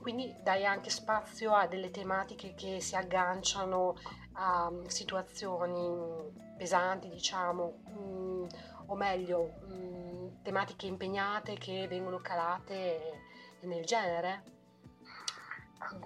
Quindi 0.00 0.34
dai 0.42 0.66
anche 0.66 0.90
spazio 0.90 1.54
a 1.54 1.66
delle 1.66 1.90
tematiche 1.90 2.54
che 2.54 2.80
si 2.80 2.96
agganciano 2.96 3.96
a 4.34 4.70
situazioni 4.86 6.32
pesanti, 6.56 7.08
diciamo, 7.08 7.82
mm, 7.88 8.46
o 8.86 8.94
meglio, 8.96 9.54
mm, 9.64 10.42
tematiche 10.42 10.86
impegnate 10.86 11.54
che 11.54 11.86
vengono 11.88 12.18
calate 12.18 13.20
nel 13.60 13.84
genere? 13.84 14.61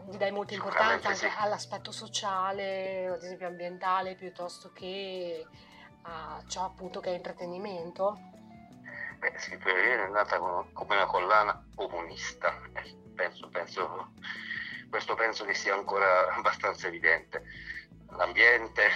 Gli 0.09 0.17
dai 0.17 0.31
molta 0.31 0.55
importanza 0.55 1.09
anche 1.09 1.29
sì. 1.29 1.35
all'aspetto 1.39 1.93
sociale, 1.93 3.09
ad 3.09 3.23
esempio 3.23 3.47
ambientale, 3.47 4.15
piuttosto 4.15 4.73
che 4.73 5.47
a 6.03 6.43
ciò 6.47 6.65
appunto 6.65 7.01
che 7.01 7.11
è 7.11 7.15
intrattenimento? 7.15 8.19
Beh, 9.19 9.35
Scrittoria 9.39 10.05
è 10.05 10.09
nata 10.09 10.39
come 10.39 10.95
una 10.95 11.07
collana 11.07 11.65
comunista, 11.75 12.53
eh, 12.75 12.97
penso, 13.15 13.49
penso, 13.49 14.13
questo 14.91 15.15
penso 15.15 15.45
che 15.45 15.55
sia 15.55 15.75
ancora 15.75 16.35
abbastanza 16.35 16.87
evidente. 16.87 17.43
L'ambiente, 18.11 18.89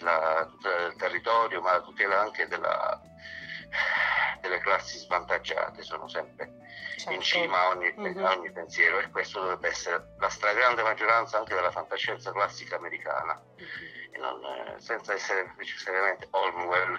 la, 0.00 0.46
il 0.88 0.96
territorio, 0.96 1.60
ma 1.60 1.72
la 1.72 1.80
tutela 1.82 2.20
anche 2.20 2.48
della, 2.48 3.00
delle 4.46 4.60
classi 4.60 4.98
svantaggiate 4.98 5.82
sono 5.82 6.08
sempre 6.08 6.52
certo. 6.96 7.12
in 7.12 7.20
cima 7.20 7.58
a 7.60 7.68
ogni, 7.68 7.92
mm-hmm. 7.98 8.24
ogni, 8.24 8.52
pensiero 8.52 8.98
e 8.98 9.10
questo 9.10 9.40
dovrebbe 9.40 9.68
essere 9.68 10.14
la 10.18 10.28
stragrande 10.28 10.82
maggioranza 10.82 11.38
anche 11.38 11.54
della 11.54 11.70
fantascienza 11.70 12.32
classica 12.32 12.76
americana 12.76 13.34
mm-hmm. 13.34 14.12
e 14.12 14.18
non, 14.18 14.44
eh, 14.44 14.80
senza 14.80 15.12
essere 15.12 15.54
necessariamente 15.58 16.28
Orwell 16.30 16.98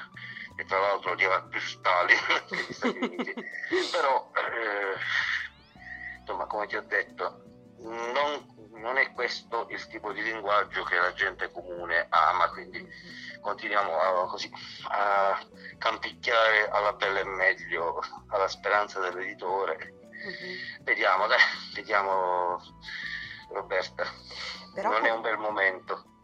che 0.56 0.66
tra 0.66 0.80
l'altro 0.80 1.12
odiava 1.12 1.42
più 1.44 1.60
Stalin 1.60 2.18
negli 2.50 2.74
Stati 2.74 2.98
Uniti 2.98 3.34
però 3.92 4.32
eh, 4.36 6.20
insomma 6.20 6.46
come 6.46 6.68
ti 6.68 6.76
ho 6.76 6.82
detto 6.82 7.44
non, 7.80 8.56
non, 8.78 8.98
è 8.98 9.12
questo 9.14 9.68
il 9.70 9.86
tipo 9.88 10.12
di 10.12 10.24
linguaggio 10.24 10.84
che 10.84 10.98
la 10.98 11.14
gente 11.14 11.52
comune 11.52 12.08
ama 12.10 12.50
quindi 12.50 12.88
continuiamo 13.42 13.98
a, 13.98 14.28
così, 14.28 14.52
a 14.90 15.40
campicchiare 15.78 16.70
alla 16.70 16.94
pelle 16.96 17.22
e 17.22 17.26
meglio 17.26 18.02
alla 18.28 18.48
speranza 18.48 19.00
dell'editore. 19.00 19.94
Uh-huh. 20.02 20.84
Vediamo, 20.84 21.28
dai, 21.28 21.40
vediamo 21.74 22.60
Roberta. 23.50 24.06
Però 24.74 24.92
non 24.92 25.06
è 25.06 25.12
un 25.12 25.22
bel 25.22 25.38
momento. 25.38 26.17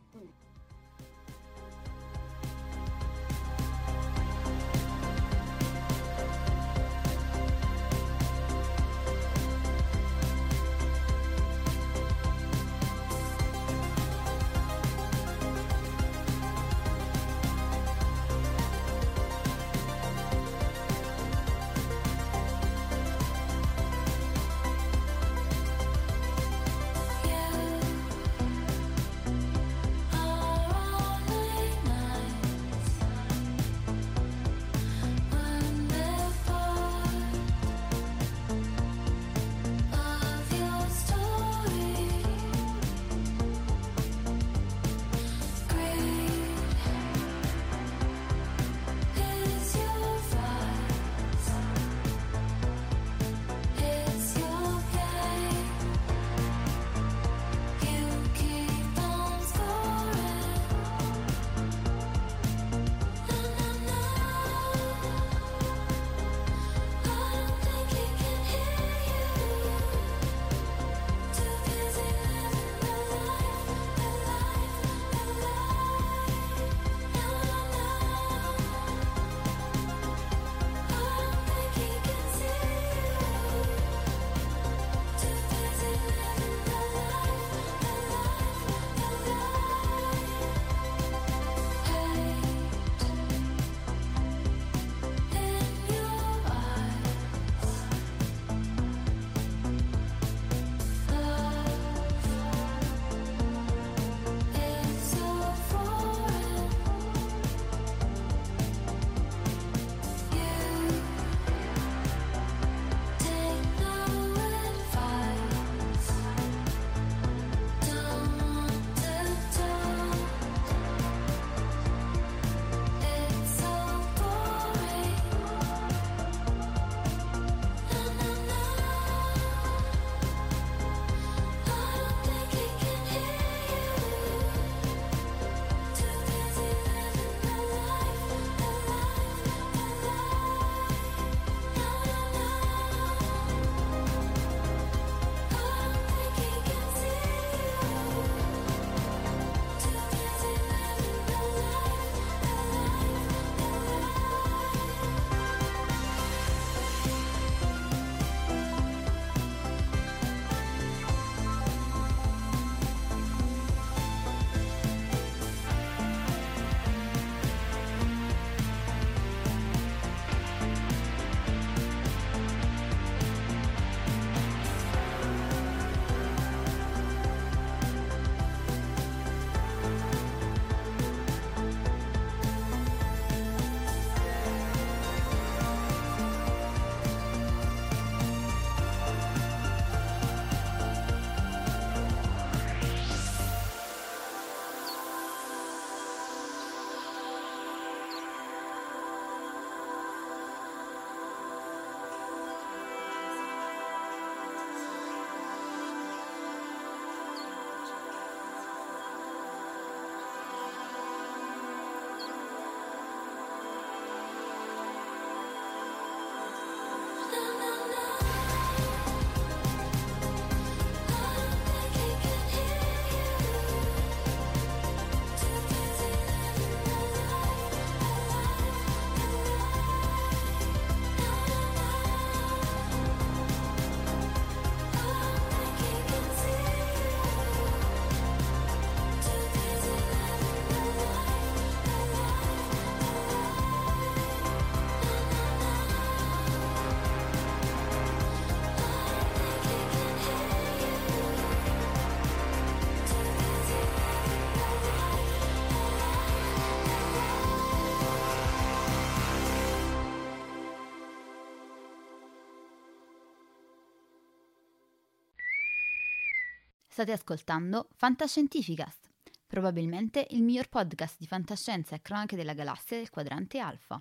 State 266.93 267.11
ascoltando 267.11 267.89
Fantascientificast, 267.95 269.09
probabilmente 269.47 270.27
il 270.29 270.43
miglior 270.43 270.69
podcast 270.69 271.15
di 271.17 271.25
fantascienza 271.25 271.95
e 271.95 272.03
cronache 272.03 272.35
della 272.35 272.53
galassia 272.53 272.97
del 272.97 273.09
quadrante 273.09 273.57
alfa. 273.57 273.99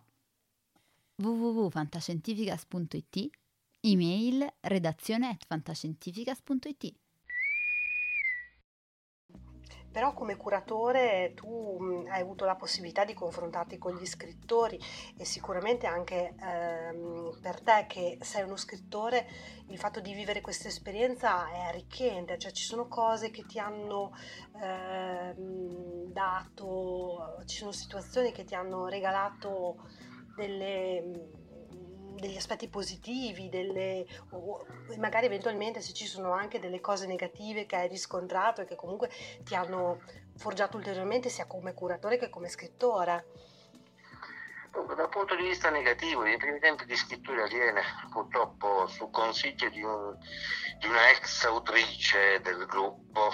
www.fantascientificast.it 1.14 3.30
Email 3.80 4.46
redazione 4.60 5.30
at 5.30 5.46
fantascientificast.it 5.46 7.01
però 9.92 10.14
come 10.14 10.36
curatore 10.36 11.32
tu 11.34 11.76
mh, 11.78 12.06
hai 12.08 12.20
avuto 12.20 12.44
la 12.44 12.56
possibilità 12.56 13.04
di 13.04 13.14
confrontarti 13.14 13.78
con 13.78 13.94
gli 13.94 14.06
scrittori 14.06 14.80
e 15.16 15.24
sicuramente 15.24 15.86
anche 15.86 16.34
ehm, 16.40 17.38
per 17.40 17.60
te 17.60 17.84
che 17.88 18.18
sei 18.20 18.42
uno 18.42 18.56
scrittore 18.56 19.28
il 19.66 19.78
fatto 19.78 20.00
di 20.00 20.12
vivere 20.14 20.40
questa 20.40 20.68
esperienza 20.68 21.50
è 21.50 21.60
arricchente, 21.60 22.38
cioè 22.38 22.50
ci 22.52 22.64
sono 22.64 22.88
cose 22.88 23.30
che 23.30 23.44
ti 23.46 23.58
hanno 23.58 24.12
ehm, 24.60 26.10
dato, 26.12 27.42
ci 27.46 27.58
sono 27.58 27.72
situazioni 27.72 28.32
che 28.32 28.44
ti 28.44 28.54
hanno 28.54 28.86
regalato 28.86 29.76
delle 30.34 31.41
degli 32.22 32.36
aspetti 32.36 32.68
positivi, 32.68 33.48
delle, 33.48 34.06
magari 34.98 35.26
eventualmente 35.26 35.80
se 35.80 35.92
ci 35.92 36.06
sono 36.06 36.30
anche 36.30 36.60
delle 36.60 36.80
cose 36.80 37.06
negative 37.06 37.66
che 37.66 37.74
hai 37.74 37.88
riscontrato 37.88 38.60
e 38.60 38.64
che 38.64 38.76
comunque 38.76 39.10
ti 39.42 39.56
hanno 39.56 40.00
forgiato 40.36 40.76
ulteriormente 40.76 41.28
sia 41.28 41.46
come 41.46 41.74
curatore 41.74 42.18
che 42.18 42.30
come 42.30 42.48
scrittore. 42.48 43.26
Dal 44.70 45.08
punto 45.08 45.34
di 45.34 45.42
vista 45.42 45.68
negativo, 45.68 46.22
nei 46.22 46.36
primi 46.36 46.60
tempi 46.60 46.86
di 46.86 46.94
scrittura 46.94 47.44
viene 47.46 47.82
purtroppo 48.10 48.86
su 48.86 49.10
consiglio 49.10 49.68
di, 49.68 49.82
un, 49.82 50.16
di 50.78 50.86
una 50.86 51.10
ex 51.10 51.44
autrice 51.44 52.40
del 52.40 52.66
gruppo, 52.66 53.32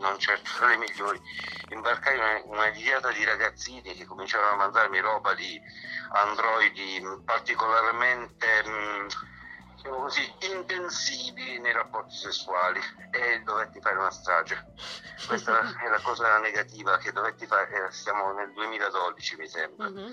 non 0.00 0.18
certo 0.18 0.50
tra 0.56 0.66
le 0.68 0.76
migliori, 0.76 1.20
imbarcai 1.68 2.16
una, 2.16 2.42
una 2.44 2.70
dieta 2.70 3.12
di 3.12 3.24
ragazzini 3.24 3.94
che 3.94 4.04
cominciavano 4.06 4.52
a 4.52 4.56
mandarmi 4.56 4.98
roba 4.98 5.34
di 5.34 5.60
androidi 6.12 7.00
particolarmente 7.24 8.64
mm, 8.66 9.06
diciamo 9.76 9.96
così, 10.00 10.34
intensivi 10.52 11.58
nei 11.60 11.72
rapporti 11.72 12.14
sessuali 12.14 12.80
e 13.10 13.40
dovetti 13.44 13.80
fare 13.80 13.96
una 13.96 14.10
strage. 14.10 14.72
Questa 15.26 15.58
è 15.84 15.88
la 15.88 16.00
cosa 16.00 16.38
negativa 16.38 16.98
che 16.98 17.12
dovetti 17.12 17.46
fare, 17.46 17.86
eh, 17.86 17.92
siamo 17.92 18.32
nel 18.32 18.52
2012 18.52 19.36
mi 19.36 19.48
sembra. 19.48 19.88
Mm-hmm. 19.88 20.12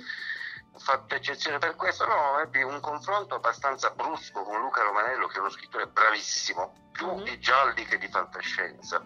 Fatto 0.80 1.16
eccezione 1.16 1.58
per 1.58 1.76
questo, 1.76 2.06
no, 2.06 2.40
ebbi 2.40 2.62
un 2.62 2.80
confronto 2.80 3.36
abbastanza 3.36 3.90
brusco 3.92 4.44
con 4.44 4.60
Luca 4.60 4.84
Romanello 4.84 5.28
che 5.28 5.38
è 5.38 5.40
uno 5.40 5.50
scrittore 5.50 5.88
bravissimo, 5.88 6.90
più 6.92 7.08
mm-hmm. 7.08 7.24
di 7.24 7.40
gialli 7.40 7.86
che 7.86 7.98
di 7.98 8.08
fantascienza. 8.08 9.02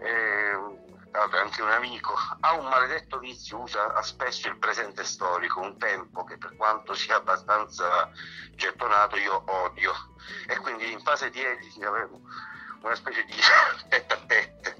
Eh, 0.00 0.92
anche 1.14 1.62
un 1.62 1.70
amico, 1.70 2.14
ha 2.40 2.54
un 2.54 2.66
maledetto 2.66 3.18
vizio, 3.18 3.60
usa 3.60 4.02
spesso 4.02 4.48
il 4.48 4.58
presente 4.58 5.04
storico, 5.04 5.60
un 5.60 5.78
tempo 5.78 6.24
che 6.24 6.36
per 6.38 6.56
quanto 6.56 6.92
sia 6.94 7.16
abbastanza 7.16 8.10
gettonato 8.50 9.16
io 9.16 9.44
odio. 9.46 9.92
E 10.48 10.56
quindi 10.58 10.90
in 10.90 11.00
fase 11.00 11.30
di 11.30 11.40
editing 11.40 11.84
avevo 11.84 12.20
una 12.82 12.94
specie 12.96 13.24
di 13.24 13.34
tête 13.88 14.14
a 14.14 14.18
tête. 14.26 14.76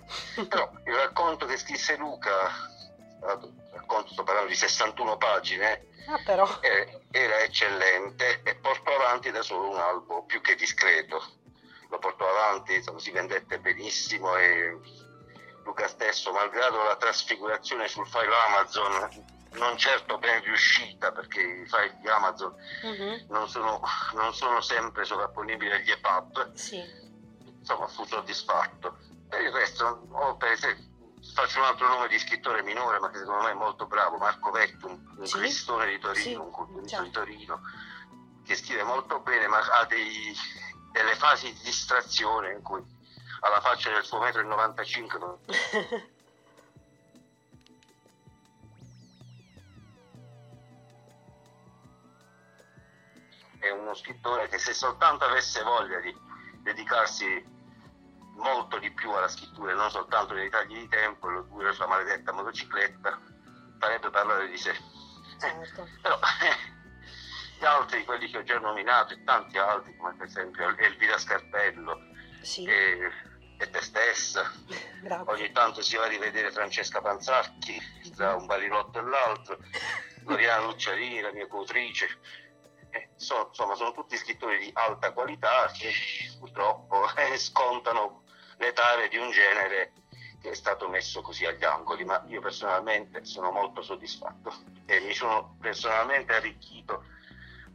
Però 0.48 0.70
il 0.84 0.94
racconto 0.94 1.46
che 1.46 1.56
scrisse 1.56 1.96
Luca, 1.96 2.50
racconto 3.84 4.12
sto 4.12 4.24
parlando 4.24 4.48
di 4.48 4.56
61 4.56 5.16
pagine, 5.16 5.86
ah, 6.08 6.20
però. 6.24 6.48
era 7.10 7.38
eccellente 7.40 8.40
e 8.42 8.54
portò 8.56 8.94
avanti 8.94 9.30
da 9.30 9.42
solo 9.42 9.70
un 9.70 9.78
albo 9.78 10.24
più 10.24 10.40
che 10.40 10.54
discreto. 10.54 11.22
Lo 11.90 11.98
portò 11.98 12.28
avanti, 12.28 12.74
insomma, 12.74 12.98
si 12.98 13.10
vendette 13.12 13.60
benissimo 13.60 14.36
e 14.36 14.76
Luca 15.62 15.86
stesso, 15.86 16.32
malgrado 16.32 16.82
la 16.82 16.96
trasfigurazione 16.96 17.86
sul 17.88 18.06
file 18.06 18.34
Amazon 18.48 19.32
non 19.54 19.76
certo 19.78 20.18
ben 20.18 20.42
riuscita 20.42 21.12
perché 21.12 21.40
i 21.40 21.66
file 21.66 21.96
di 22.00 22.08
Amazon 22.08 22.52
uh-huh. 22.82 23.26
non, 23.28 23.48
sono, 23.48 23.80
non, 24.14 24.34
sono, 24.34 24.60
sempre 24.60 25.04
sovrapponibili 25.04 25.70
agli 25.70 25.90
EPUB, 25.90 26.54
sì. 26.54 26.82
insomma 27.58 27.86
fu 27.86 28.04
soddisfatto. 28.04 28.98
Per 29.28 29.40
il 29.40 29.52
resto, 29.52 30.06
oh, 30.10 30.36
per 30.36 30.50
esempio, 30.50 30.84
faccio 31.34 31.58
un 31.58 31.64
altro 31.64 31.88
nome 31.88 32.06
di 32.06 32.18
scrittore 32.18 32.62
minore 32.62 33.00
ma 33.00 33.10
che 33.10 33.18
secondo 33.18 33.42
me 33.42 33.50
è 33.50 33.54
molto 33.54 33.86
bravo, 33.86 34.16
Marco 34.18 34.52
Vecchio, 34.52 34.86
un, 34.86 35.14
un 35.16 35.26
sì? 35.26 35.38
cristone 35.38 35.86
di 35.86 35.98
Torino, 35.98 36.22
sì, 36.22 36.34
un 36.34 36.50
culturista 36.50 37.02
di 37.02 37.10
Torino, 37.10 37.60
che 38.44 38.54
scrive 38.54 38.84
molto 38.84 39.18
bene 39.20 39.48
ma 39.48 39.58
ha 39.58 39.84
dei, 39.84 40.32
delle 40.92 41.16
fasi 41.16 41.52
di 41.52 41.60
distrazione 41.64 42.52
in 42.52 42.62
cui 42.62 42.80
alla 43.40 43.60
faccia 43.60 43.90
del 43.90 44.04
suo 44.04 44.20
metro 44.20 44.40
e 44.40 44.44
95 44.44 45.18
non... 45.18 45.38
è 53.58 53.70
uno 53.70 53.94
scrittore 53.94 54.48
che 54.48 54.58
se 54.58 54.72
soltanto 54.72 55.24
avesse 55.24 55.62
voglia 55.62 55.98
di 55.98 56.14
dedicarsi 56.62 57.53
molto 58.34 58.78
di 58.78 58.90
più 58.92 59.10
alla 59.10 59.28
scrittura 59.28 59.72
e 59.72 59.74
non 59.74 59.90
soltanto 59.90 60.34
nei 60.34 60.50
tagli 60.50 60.78
di 60.78 60.88
tempo 60.88 61.28
due 61.42 61.64
la 61.64 61.72
sua 61.72 61.86
maledetta 61.86 62.32
motocicletta 62.32 63.20
farebbe 63.78 64.10
parlare 64.10 64.48
di 64.48 64.56
sé 64.56 64.74
certo. 65.38 65.88
però 66.02 66.18
gli 67.58 67.64
altri 67.64 68.04
quelli 68.04 68.28
che 68.28 68.38
ho 68.38 68.42
già 68.42 68.58
nominato 68.58 69.14
e 69.14 69.22
tanti 69.24 69.58
altri 69.58 69.96
come 69.96 70.14
per 70.14 70.26
esempio 70.26 70.76
Elvira 70.76 71.18
Scarpello 71.18 71.98
sì. 72.42 72.64
e 72.64 73.32
e 73.56 73.70
te 73.70 73.80
stessa. 73.80 74.50
Bravo. 75.00 75.32
Ogni 75.32 75.50
tanto 75.52 75.80
si 75.82 75.96
va 75.96 76.04
a 76.04 76.08
rivedere 76.08 76.50
Francesca 76.50 77.00
Panzacchi 77.00 77.80
tra 78.14 78.34
un 78.34 78.46
barilotto 78.46 78.98
e 78.98 79.02
l'altro, 79.02 79.58
Loriana 80.24 80.64
Lucciarini, 80.64 81.20
la 81.20 81.32
mia 81.32 81.46
coautrice. 81.46 82.08
Eh, 82.90 83.10
sono, 83.16 83.46
insomma, 83.48 83.74
sono 83.74 83.92
tutti 83.92 84.16
scrittori 84.16 84.58
di 84.58 84.70
alta 84.72 85.12
qualità 85.12 85.70
che 85.76 85.92
purtroppo 86.38 87.06
eh, 87.16 87.36
scontano 87.38 88.23
le 88.58 88.72
tare 88.72 89.08
di 89.08 89.16
un 89.16 89.30
genere 89.30 89.92
che 90.40 90.50
è 90.50 90.54
stato 90.54 90.88
messo 90.88 91.22
così 91.22 91.46
agli 91.46 91.64
angoli, 91.64 92.04
ma 92.04 92.22
io 92.28 92.40
personalmente 92.40 93.24
sono 93.24 93.50
molto 93.50 93.80
soddisfatto 93.80 94.52
e 94.86 95.00
mi 95.00 95.14
sono 95.14 95.56
personalmente 95.60 96.34
arricchito 96.34 97.04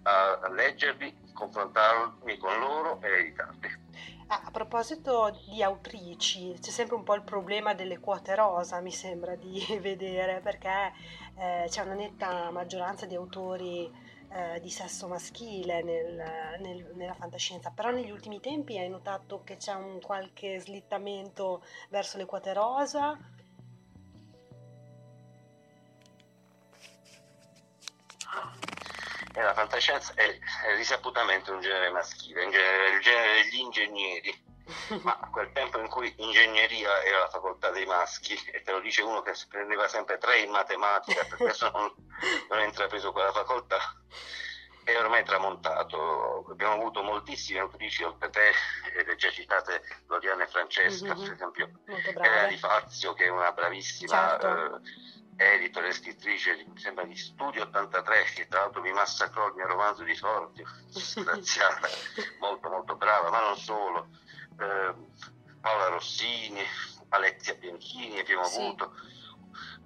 a, 0.04 0.39
a 0.39 0.50
leggerli, 0.50 1.32
confrontarmi 1.34 2.38
con 2.38 2.60
loro 2.60 3.02
e 3.02 3.08
editarli. 3.08 3.88
Ah, 4.28 4.42
a 4.46 4.52
proposito 4.52 5.36
di 5.48 5.63
autrici, 5.63 6.56
c'è 6.62 6.70
sempre 6.70 6.96
un 6.96 7.04
po' 7.04 7.15
il 7.15 7.24
problema 7.24 7.74
delle 7.74 8.00
quote 8.00 8.36
rosa, 8.36 8.80
mi 8.80 8.92
sembra 8.92 9.36
di 9.36 9.65
vedere, 9.82 10.39
perché 10.42 10.94
eh, 11.36 11.65
c'è 11.68 11.82
una 11.82 11.96
netta 11.96 12.52
maggioranza 12.52 13.08
di 13.08 13.15
autori 13.15 13.92
eh, 14.32 14.60
di 14.60 14.70
sesso 14.70 15.08
maschile 15.08 15.82
nel, 15.82 16.58
nel, 16.60 16.92
nella 16.96 17.13
fantascienza, 17.13 17.72
però 17.72 17.89
negli 17.89 18.12
ultimi 18.12 18.39
tempi 18.39 18.78
hai 18.78 18.89
notato 18.89 19.44
che 19.44 19.58
c'è 19.58 19.74
un 19.74 20.00
qualche 20.02 20.60
slittamento 20.60 21.63
verso 21.89 22.18
le 22.18 22.26
quote 22.26 22.54
rosa? 22.54 23.18
La 29.34 29.54
fantascienza 29.54 30.13
è, 30.15 30.28
è, 30.28 30.76
risaputamente 30.76 31.50
un 31.52 31.62
genere 31.62 31.89
maschile, 31.92 32.44
in 32.44 32.52
genere, 32.52 32.96
il 32.96 33.02
genere 33.02 33.44
degli 33.44 33.60
ingegneri, 33.60 34.49
ma 35.03 35.17
a 35.19 35.29
quel 35.29 35.51
tempo 35.51 35.79
in 35.79 35.88
cui 35.88 36.13
ingegneria 36.17 37.03
era 37.03 37.19
la 37.19 37.29
facoltà 37.29 37.69
dei 37.71 37.86
maschi, 37.86 38.34
e 38.51 38.62
te 38.62 38.71
lo 38.71 38.79
dice 38.79 39.01
uno 39.01 39.21
che 39.21 39.34
prendeva 39.47 39.88
sempre 39.88 40.17
tre 40.17 40.39
in 40.39 40.51
matematica, 40.51 41.23
per 41.25 41.38
questo 41.38 41.69
non, 41.71 41.93
non 42.49 42.60
ha 42.60 42.63
intrapreso 42.63 43.12
quella 43.12 43.32
facoltà, 43.32 43.79
è 44.84 44.97
ormai 44.97 45.23
tramontato. 45.23 46.45
Abbiamo 46.49 46.73
avuto 46.73 47.03
moltissime 47.03 47.60
autrici 47.60 48.03
oltre 48.03 48.29
te, 48.29 48.51
le 49.05 49.15
già 49.15 49.29
citate 49.29 49.82
Loriana 50.08 50.43
e 50.43 50.47
Francesca, 50.47 51.13
mm-hmm. 51.13 51.23
per 51.23 51.34
esempio 51.34 51.71
Elena 51.86 52.47
Di 52.47 52.58
Fazio, 52.58 53.13
che 53.13 53.25
è 53.25 53.29
una 53.29 53.51
bravissima... 53.51 54.38
Certo. 54.39 54.82
Eh, 55.38 55.53
editore 55.53 55.88
e 55.88 55.93
scrittrice, 55.93 56.65
mi 56.67 56.77
sembra 56.77 57.05
di 57.05 57.15
Studio 57.15 57.62
83, 57.63 58.23
che 58.36 58.47
tra 58.49 58.60
l'altro 58.60 58.82
mi 58.82 58.91
massacrò 58.91 59.47
il 59.47 59.53
mio 59.53 59.67
romanzo 59.67 60.03
di 60.03 60.13
Sordio, 60.13 60.65
disgraziata, 60.91 61.88
molto 62.39 62.67
molto 62.67 62.97
brava, 62.97 63.29
ma 63.29 63.39
non 63.39 63.55
solo. 63.55 64.10
Eh, 64.60 64.93
Paola 65.62 65.88
Rossini, 65.88 66.62
Alexia 67.10 67.56
Bianchini 67.56 68.19
abbiamo 68.19 68.45
sì. 68.45 68.58
avuto. 68.58 68.93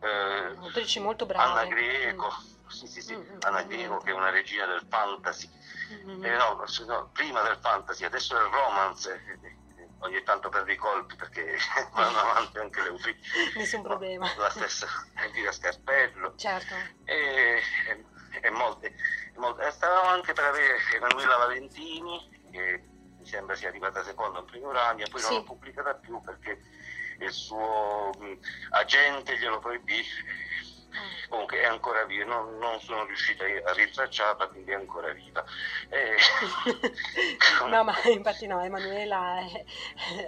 Eh, 0.01 0.55
Autrici 0.59 0.99
molto 0.99 1.25
brave. 1.25 1.61
Anna 1.61 1.65
Greco, 1.65 2.27
mm. 2.27 2.67
sì 2.67 2.87
sì 2.87 3.01
sì, 3.01 3.15
mm-hmm. 3.15 3.37
Anna 3.41 3.63
Greco 3.63 3.97
che 3.97 4.11
è 4.11 4.13
una 4.13 4.29
regina 4.29 4.65
del 4.65 4.85
fantasy. 4.87 5.49
Mm-hmm. 5.91 6.23
Eh, 6.25 6.37
no, 6.37 6.65
no, 6.87 7.09
prima 7.13 7.41
del 7.41 7.57
fantasy, 7.61 8.03
adesso 8.03 8.35
del 8.35 8.45
romance 8.45 9.61
ogni 10.03 10.21
tanto 10.23 10.49
per 10.49 10.67
i 10.69 10.75
colpi 10.75 11.15
perché 11.15 11.57
vanno 11.93 12.17
avanti 12.17 12.57
anche 12.59 12.81
le 12.81 12.89
uffici. 12.89 13.19
Nessun 13.57 13.81
problema. 13.81 14.31
La 14.37 14.49
stessa 14.49 14.87
Elvira 15.15 15.51
Scarpello. 15.51 16.35
Certo. 16.35 16.73
E, 17.05 17.61
e, 17.87 18.05
e 18.41 18.49
molte, 18.51 18.93
molte. 19.35 19.71
Stavamo 19.71 20.09
anche 20.09 20.33
per 20.33 20.45
avere 20.45 20.77
Emanuela 20.93 21.37
Valentini, 21.37 22.47
che 22.51 22.83
mi 23.23 23.29
sembra 23.29 23.55
sia 23.55 23.69
arrivata 23.69 24.03
seconda 24.03 24.39
in 24.39 24.45
prima 24.45 24.67
Urania, 24.67 25.07
poi 25.09 25.21
sì. 25.21 25.27
non 25.29 25.37
l'ho 25.37 25.43
pubblicata 25.43 25.93
più 25.95 26.19
perché 26.21 26.59
il 27.19 27.31
suo 27.31 28.11
mh, 28.19 28.37
agente 28.71 29.37
glielo 29.37 29.59
proibì 29.59 30.03
comunque 31.29 31.61
è 31.61 31.65
ancora 31.65 32.03
viva, 32.05 32.25
non, 32.25 32.57
non, 32.59 32.79
sono 32.79 33.05
riuscita 33.05 33.45
a 33.45 33.73
ritracciarla, 33.73 34.47
quindi 34.49 34.71
è 34.71 34.75
ancora 34.75 35.11
viva. 35.11 35.43
E... 35.89 36.15
no, 37.67 37.83
ma 37.83 37.99
infatti 38.03 38.45
no, 38.45 38.61
Emanuela 38.61 39.39
è, 39.39 39.65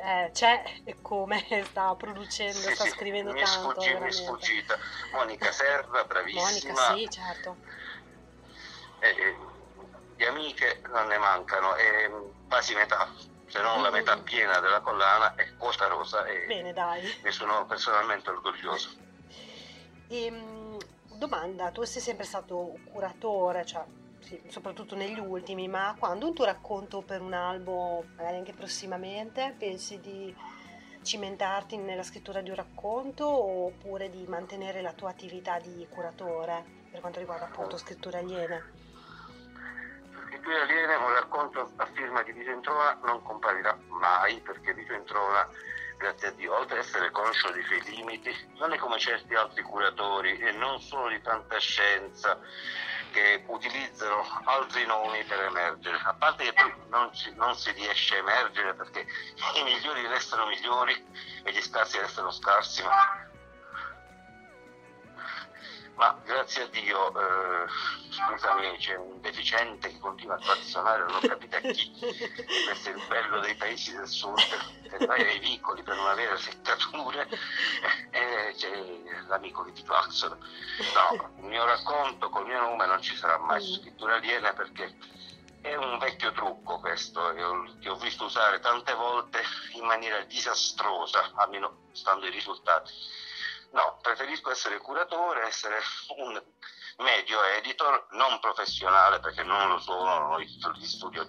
è, 0.02 0.32
c'è 0.34 0.64
e 0.84 0.96
come 1.02 1.46
sta 1.66 1.94
producendo, 1.94 2.58
sì, 2.58 2.74
sta 2.74 2.86
sì, 2.86 2.90
scrivendo 2.90 3.34
mi 3.34 3.44
tanto. 3.44 3.80
Sfuggi, 3.80 3.94
mi 4.00 4.08
è 4.08 4.12
sfuggita. 4.12 4.78
Monica 5.12 5.52
Serra, 5.52 6.04
bravissima. 6.06 6.42
Monica, 6.42 6.96
sì, 6.96 7.10
certo. 7.12 7.58
E, 9.00 9.54
di 10.16 10.26
amiche 10.26 10.82
non 10.90 11.08
ne 11.08 11.18
mancano, 11.18 11.76
e 11.76 12.12
quasi 12.48 12.74
metà 12.74 13.10
se 13.48 13.62
non 13.62 13.82
la 13.82 13.92
metà 13.92 14.18
mm. 14.18 14.24
piena 14.24 14.60
della 14.60 14.82
collana 14.82 15.36
è 15.36 15.56
quota 15.58 15.88
rosa 15.88 16.26
e 16.26 16.46
Bene, 16.48 16.74
dai. 16.74 17.02
ne 17.22 17.32
sono 17.32 17.66
personalmente 17.66 18.30
orgoglioso. 18.30 18.90
E, 20.08 20.26
ehm, 20.26 20.78
domanda, 21.14 21.72
tu 21.72 21.84
sei 21.84 22.02
sempre 22.02 22.26
stato 22.26 22.78
curatore, 22.92 23.66
cioè, 23.66 23.84
sì, 24.20 24.42
soprattutto 24.48 24.96
negli 24.96 25.20
ultimi, 25.20 25.68
ma 25.68 25.96
quando 25.98 26.28
un 26.28 26.34
tuo 26.34 26.46
racconto 26.46 27.02
per 27.02 27.22
un 27.22 27.34
albo, 27.34 28.04
magari 28.16 28.38
anche 28.38 28.54
prossimamente, 28.54 29.56
pensi 29.58 30.00
di 30.00 30.36
cimentarti 31.02 31.78
nella 31.78 32.02
scrittura 32.02 32.42
di 32.42 32.50
un 32.50 32.56
racconto 32.56 33.28
oppure 33.28 34.10
di 34.10 34.26
mantenere 34.28 34.82
la 34.82 34.92
tua 34.92 35.12
attività 35.12 35.60
di 35.60 35.86
curatore 35.88 36.84
per 36.90 37.00
quanto 37.00 37.20
riguarda 37.20 37.46
appunto 37.46 37.78
scritture 37.78 38.18
aliene? 38.18 38.85
Scritture 40.46 40.62
aliene, 40.62 40.96
un 40.98 41.12
racconto 41.12 41.72
a 41.76 42.22
di 42.24 42.32
Vito 42.32 42.52
Introna 42.52 43.00
non 43.04 43.24
comparirà 43.24 43.76
mai 43.88 44.40
perché 44.42 44.76
Vito 44.76 44.94
Introna 44.94 45.50
grazie 45.98 46.28
a 46.28 46.32
Dio, 46.34 46.56
oltre 46.56 46.78
ad 46.78 46.86
essere 46.86 47.10
conscio 47.10 47.50
dei 47.50 47.64
suoi 47.64 47.82
limiti, 47.86 48.32
non 48.60 48.72
è 48.72 48.78
come 48.78 49.00
certi 49.00 49.34
altri 49.34 49.64
curatori 49.64 50.38
e 50.38 50.52
non 50.52 50.80
solo 50.80 51.08
di 51.10 51.20
fantascienza 51.20 52.40
che 53.12 53.44
utilizzano 53.48 54.24
altri 54.44 54.86
nomi 54.86 55.24
per 55.24 55.40
emergere. 55.46 56.00
A 56.04 56.14
parte 56.14 56.44
che 56.44 56.54
poi 56.54 56.72
non, 56.90 57.10
non 57.38 57.56
si 57.56 57.72
riesce 57.72 58.14
a 58.14 58.20
emergere 58.20 58.76
perché 58.76 59.00
i 59.58 59.64
migliori 59.64 60.06
restano 60.06 60.46
migliori 60.46 60.94
e 61.44 61.52
gli 61.52 61.62
scarsi 61.62 61.98
restano 61.98 62.30
scarsi, 62.30 62.84
ma 62.84 63.34
ma 65.96 66.20
grazie 66.26 66.64
a 66.64 66.68
Dio, 66.68 67.10
eh, 67.10 67.68
scusami, 68.10 68.78
c'è 68.78 68.96
un 68.96 69.22
deficiente 69.22 69.90
che 69.90 70.00
continua 70.00 70.36
a 70.36 70.40
fazionare, 70.40 71.04
non 71.04 71.16
ho 71.16 71.20
capito 71.20 71.56
a 71.56 71.60
chi. 71.60 71.92
Questo 72.00 72.90
è 72.90 72.94
il 72.94 73.04
bello 73.08 73.40
dei 73.40 73.56
paesi 73.56 73.96
del 73.96 74.08
sud, 74.08 74.40
vai 75.06 75.22
ai 75.22 75.40
vicoli 75.40 75.84
per 75.84 75.96
non 75.96 76.08
avere 76.08 76.38
seccature 76.38 77.28
e 78.12 78.54
c'è 78.58 78.72
l'amico 79.28 79.64
che 79.64 79.72
ti 79.72 79.84
claxona. 79.84 80.36
No, 80.36 81.32
il 81.38 81.46
mio 81.46 81.66
racconto 81.66 82.30
col 82.30 82.46
mio 82.46 82.60
nome 82.60 82.86
non 82.86 83.02
ci 83.02 83.16
sarà 83.16 83.38
mai 83.38 83.62
su 83.62 83.80
scrittura 83.80 84.16
aliena 84.16 84.54
perché 84.54 84.98
è 85.62 85.76
un 85.76 85.98
vecchio 85.98 86.32
trucco 86.34 86.80
questo, 86.80 87.34
che 87.80 87.90
ho 87.90 87.96
visto 87.96 88.26
usare 88.26 88.60
tante 88.60 88.94
volte 88.94 89.42
in 89.74 89.86
maniera 89.86 90.20
disastrosa, 90.26 91.32
almeno 91.36 91.88
stando 91.94 92.26
ai 92.26 92.32
risultati 92.32 92.92
No, 93.72 93.98
preferisco 94.02 94.52
essere 94.52 94.78
curatore, 94.78 95.48
essere 95.48 95.80
un 96.18 96.42
medio 96.98 97.44
editor, 97.58 98.08
non 98.12 98.40
professionale 98.40 99.20
perché 99.20 99.44
non 99.44 99.68
lo 99.68 99.80
sono, 99.80 100.20
non 100.20 100.32
ho 100.34 100.40
gli 100.40 100.86
studio 100.86 101.28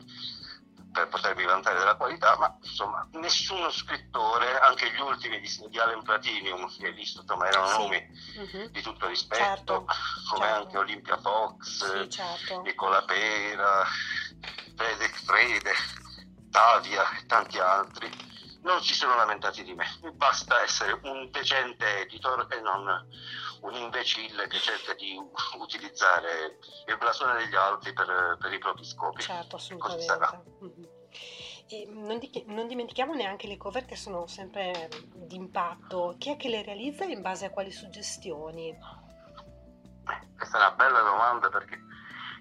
per 0.97 1.09
potermi 1.09 1.45
vantare 1.45 1.79
della 1.79 1.95
qualità, 1.95 2.39
ma 2.39 2.57
insomma 2.63 3.07
nessuno 3.13 3.71
scrittore, 3.71 4.59
anche 4.59 4.91
gli 4.91 5.01
ultimi 5.01 5.41
di, 5.41 5.49
di 5.69 5.79
Allen 5.79 6.03
Platinium 6.03 6.75
che 6.75 6.87
hai 6.87 6.95
visto, 6.95 7.21
insomma 7.21 7.49
erano 7.49 7.69
sì. 7.69 7.77
nomi 7.77 8.07
uh-huh. 8.37 8.69
di 8.71 8.81
tutto 8.81 9.07
rispetto, 9.07 9.43
certo. 9.45 9.85
come 10.31 10.47
certo. 10.47 10.63
anche 10.63 10.79
Olimpia 10.79 11.19
Fox, 11.19 12.01
sì, 12.01 12.09
certo. 12.09 12.63
Nicola 12.63 13.03
Pera, 13.03 13.85
Frederick 14.75 15.23
Frede, 15.23 15.73
Tavia 16.51 17.19
e 17.19 17.27
tanti 17.27 17.59
altri 17.59 18.11
non 18.67 18.83
si 18.83 18.95
sono 18.95 19.15
lamentati 19.15 19.63
di 19.63 19.73
me. 19.75 19.87
Mi 20.03 20.11
basta 20.11 20.61
essere 20.61 20.99
un 21.05 21.31
decente 21.31 22.01
editor 22.01 22.47
e 22.51 22.61
non 22.61 23.09
un 23.61 23.75
imbecille 23.75 24.49
che 24.49 24.59
cerca 24.59 24.93
di 24.95 25.17
utilizzare 25.59 26.59
il 26.87 26.97
blasone 26.99 27.39
degli 27.39 27.55
altri 27.55 27.93
per, 27.93 28.37
per 28.39 28.53
i 28.53 28.59
propri 28.59 28.85
scopi. 28.85 29.23
Certo, 29.23 29.57
assolutamente. 29.57 30.43
Mm-hmm. 30.63 30.85
E 31.69 31.87
non, 31.91 32.19
di- 32.19 32.45
non, 32.49 32.67
dimentichiamo 32.67 33.15
neanche 33.15 33.47
le 33.47 33.57
cover 33.57 33.87
che 33.87 33.97
sono 33.97 34.27
sempre 34.27 34.89
d'impatto. 35.15 36.17
Chi 36.19 36.33
è 36.33 36.37
che 36.37 36.49
le 36.49 36.63
realizza 36.63 37.05
e 37.05 37.13
in 37.13 37.23
base 37.23 37.47
a 37.47 37.51
quali 37.51 37.71
suggestioni? 37.71 38.77
Questa 40.37 40.59
è 40.59 40.61
una 40.61 40.73
bella 40.73 41.01
domanda 41.01 41.49
perché 41.49 41.86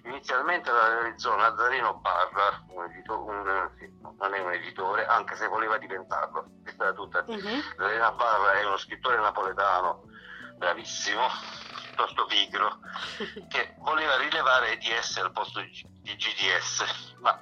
Inizialmente 0.06 0.70
la 0.70 0.88
realizzò 0.88 1.36
Nazzarino 1.36 1.94
Barra, 1.94 2.64
un 2.68 2.84
edito- 2.84 3.24
un, 3.24 3.70
non 4.18 4.34
è 4.34 4.38
un 4.38 4.52
editore, 4.52 5.04
anche 5.06 5.34
se 5.36 5.48
voleva 5.48 5.78
diventarlo. 5.78 6.46
Questa 6.62 6.84
era 6.84 6.92
tutta. 6.92 7.24
Uh-huh. 7.26 7.62
Nazzarino 7.76 8.12
Barra 8.14 8.52
è 8.52 8.64
uno 8.64 8.76
scrittore 8.76 9.16
napoletano 9.18 10.04
bravissimo, 10.56 11.26
piuttosto 11.82 12.26
pigro, 12.26 12.78
che 13.48 13.74
voleva 13.78 14.16
rilevare 14.16 14.72
EDS 14.72 15.16
al 15.18 15.32
posto 15.32 15.60
di 15.60 16.16
GDS, 16.16 17.14
ma 17.18 17.38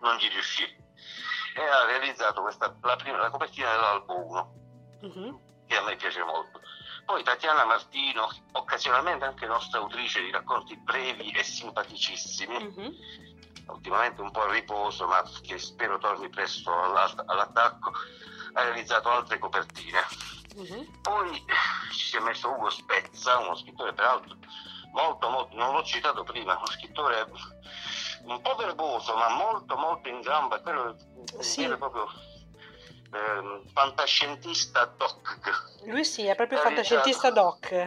non 0.00 0.16
gli 0.16 0.28
riuscì. 0.28 0.64
E 0.64 1.62
ha 1.62 1.84
realizzato 1.86 2.42
questa, 2.42 2.74
la, 2.82 2.96
prima, 2.96 3.18
la 3.18 3.30
copertina 3.30 3.70
dell'albo 3.70 4.26
1, 4.26 4.54
uh-huh. 5.00 5.64
che 5.66 5.76
a 5.76 5.82
me 5.82 5.96
piace 5.96 6.22
molto 6.22 6.59
poi 7.10 7.24
Tatiana 7.24 7.64
Martino, 7.64 8.28
occasionalmente 8.52 9.24
anche 9.24 9.44
nostra 9.44 9.80
autrice 9.80 10.22
di 10.22 10.30
racconti 10.30 10.76
brevi 10.76 11.32
e 11.32 11.42
simpaticissimi, 11.42 12.56
mm-hmm. 12.56 12.92
ultimamente 13.66 14.20
un 14.20 14.30
po' 14.30 14.42
a 14.42 14.52
riposo, 14.52 15.08
ma 15.08 15.20
che 15.42 15.58
spero 15.58 15.98
torni 15.98 16.28
presto 16.28 16.70
all'attacco, 16.72 17.90
ha 18.52 18.62
realizzato 18.62 19.10
altre 19.10 19.40
copertine. 19.40 19.98
Mm-hmm. 20.56 20.84
Poi 21.02 21.44
ci 21.90 22.06
si 22.06 22.16
è 22.16 22.20
messo 22.20 22.48
Ugo 22.48 22.70
Spezza, 22.70 23.38
uno 23.38 23.56
scrittore 23.56 23.92
peraltro 23.92 24.36
molto, 24.92 25.28
molto, 25.30 25.56
non 25.56 25.74
l'ho 25.74 25.82
citato 25.82 26.22
prima, 26.22 26.56
uno 26.56 26.66
scrittore 26.66 27.28
un 28.22 28.40
po' 28.40 28.54
verboso, 28.54 29.16
ma 29.16 29.30
molto, 29.30 29.76
molto 29.76 30.08
in 30.08 30.20
gamba, 30.20 30.60
quello 30.60 30.94
sì. 31.40 31.66
proprio 31.76 32.08
eh, 33.12 33.62
fantascientista 33.72 34.84
doc. 34.96 35.82
Lui 35.84 36.04
sì, 36.04 36.26
è 36.26 36.34
proprio 36.34 36.58
fantascientista 36.58 37.30
doc, 37.30 37.86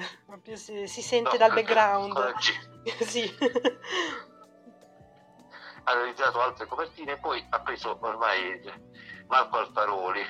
si, 0.53 0.87
si 0.87 1.01
sente 1.01 1.37
doc, 1.37 1.39
dal 1.39 1.53
background. 1.53 2.33
sì. 3.03 3.33
ha 5.85 5.93
realizzato 5.93 6.41
altre 6.41 6.65
copertine 6.65 7.13
e 7.13 7.17
poi 7.17 7.45
ha 7.49 7.59
preso 7.61 7.97
ormai 8.01 8.61
Marco 9.27 9.57
Alfaroli, 9.57 10.23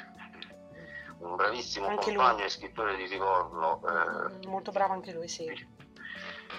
un 1.20 1.36
bravissimo 1.36 1.88
anche 1.88 2.06
compagno 2.06 2.38
lui. 2.38 2.44
e 2.46 2.50
scrittore 2.50 2.96
di 2.96 3.08
Livorno. 3.08 3.82
Eh, 3.88 4.48
Molto 4.48 4.72
bravo 4.72 4.94
anche 4.94 5.12
lui, 5.12 5.28
sì. 5.28 5.82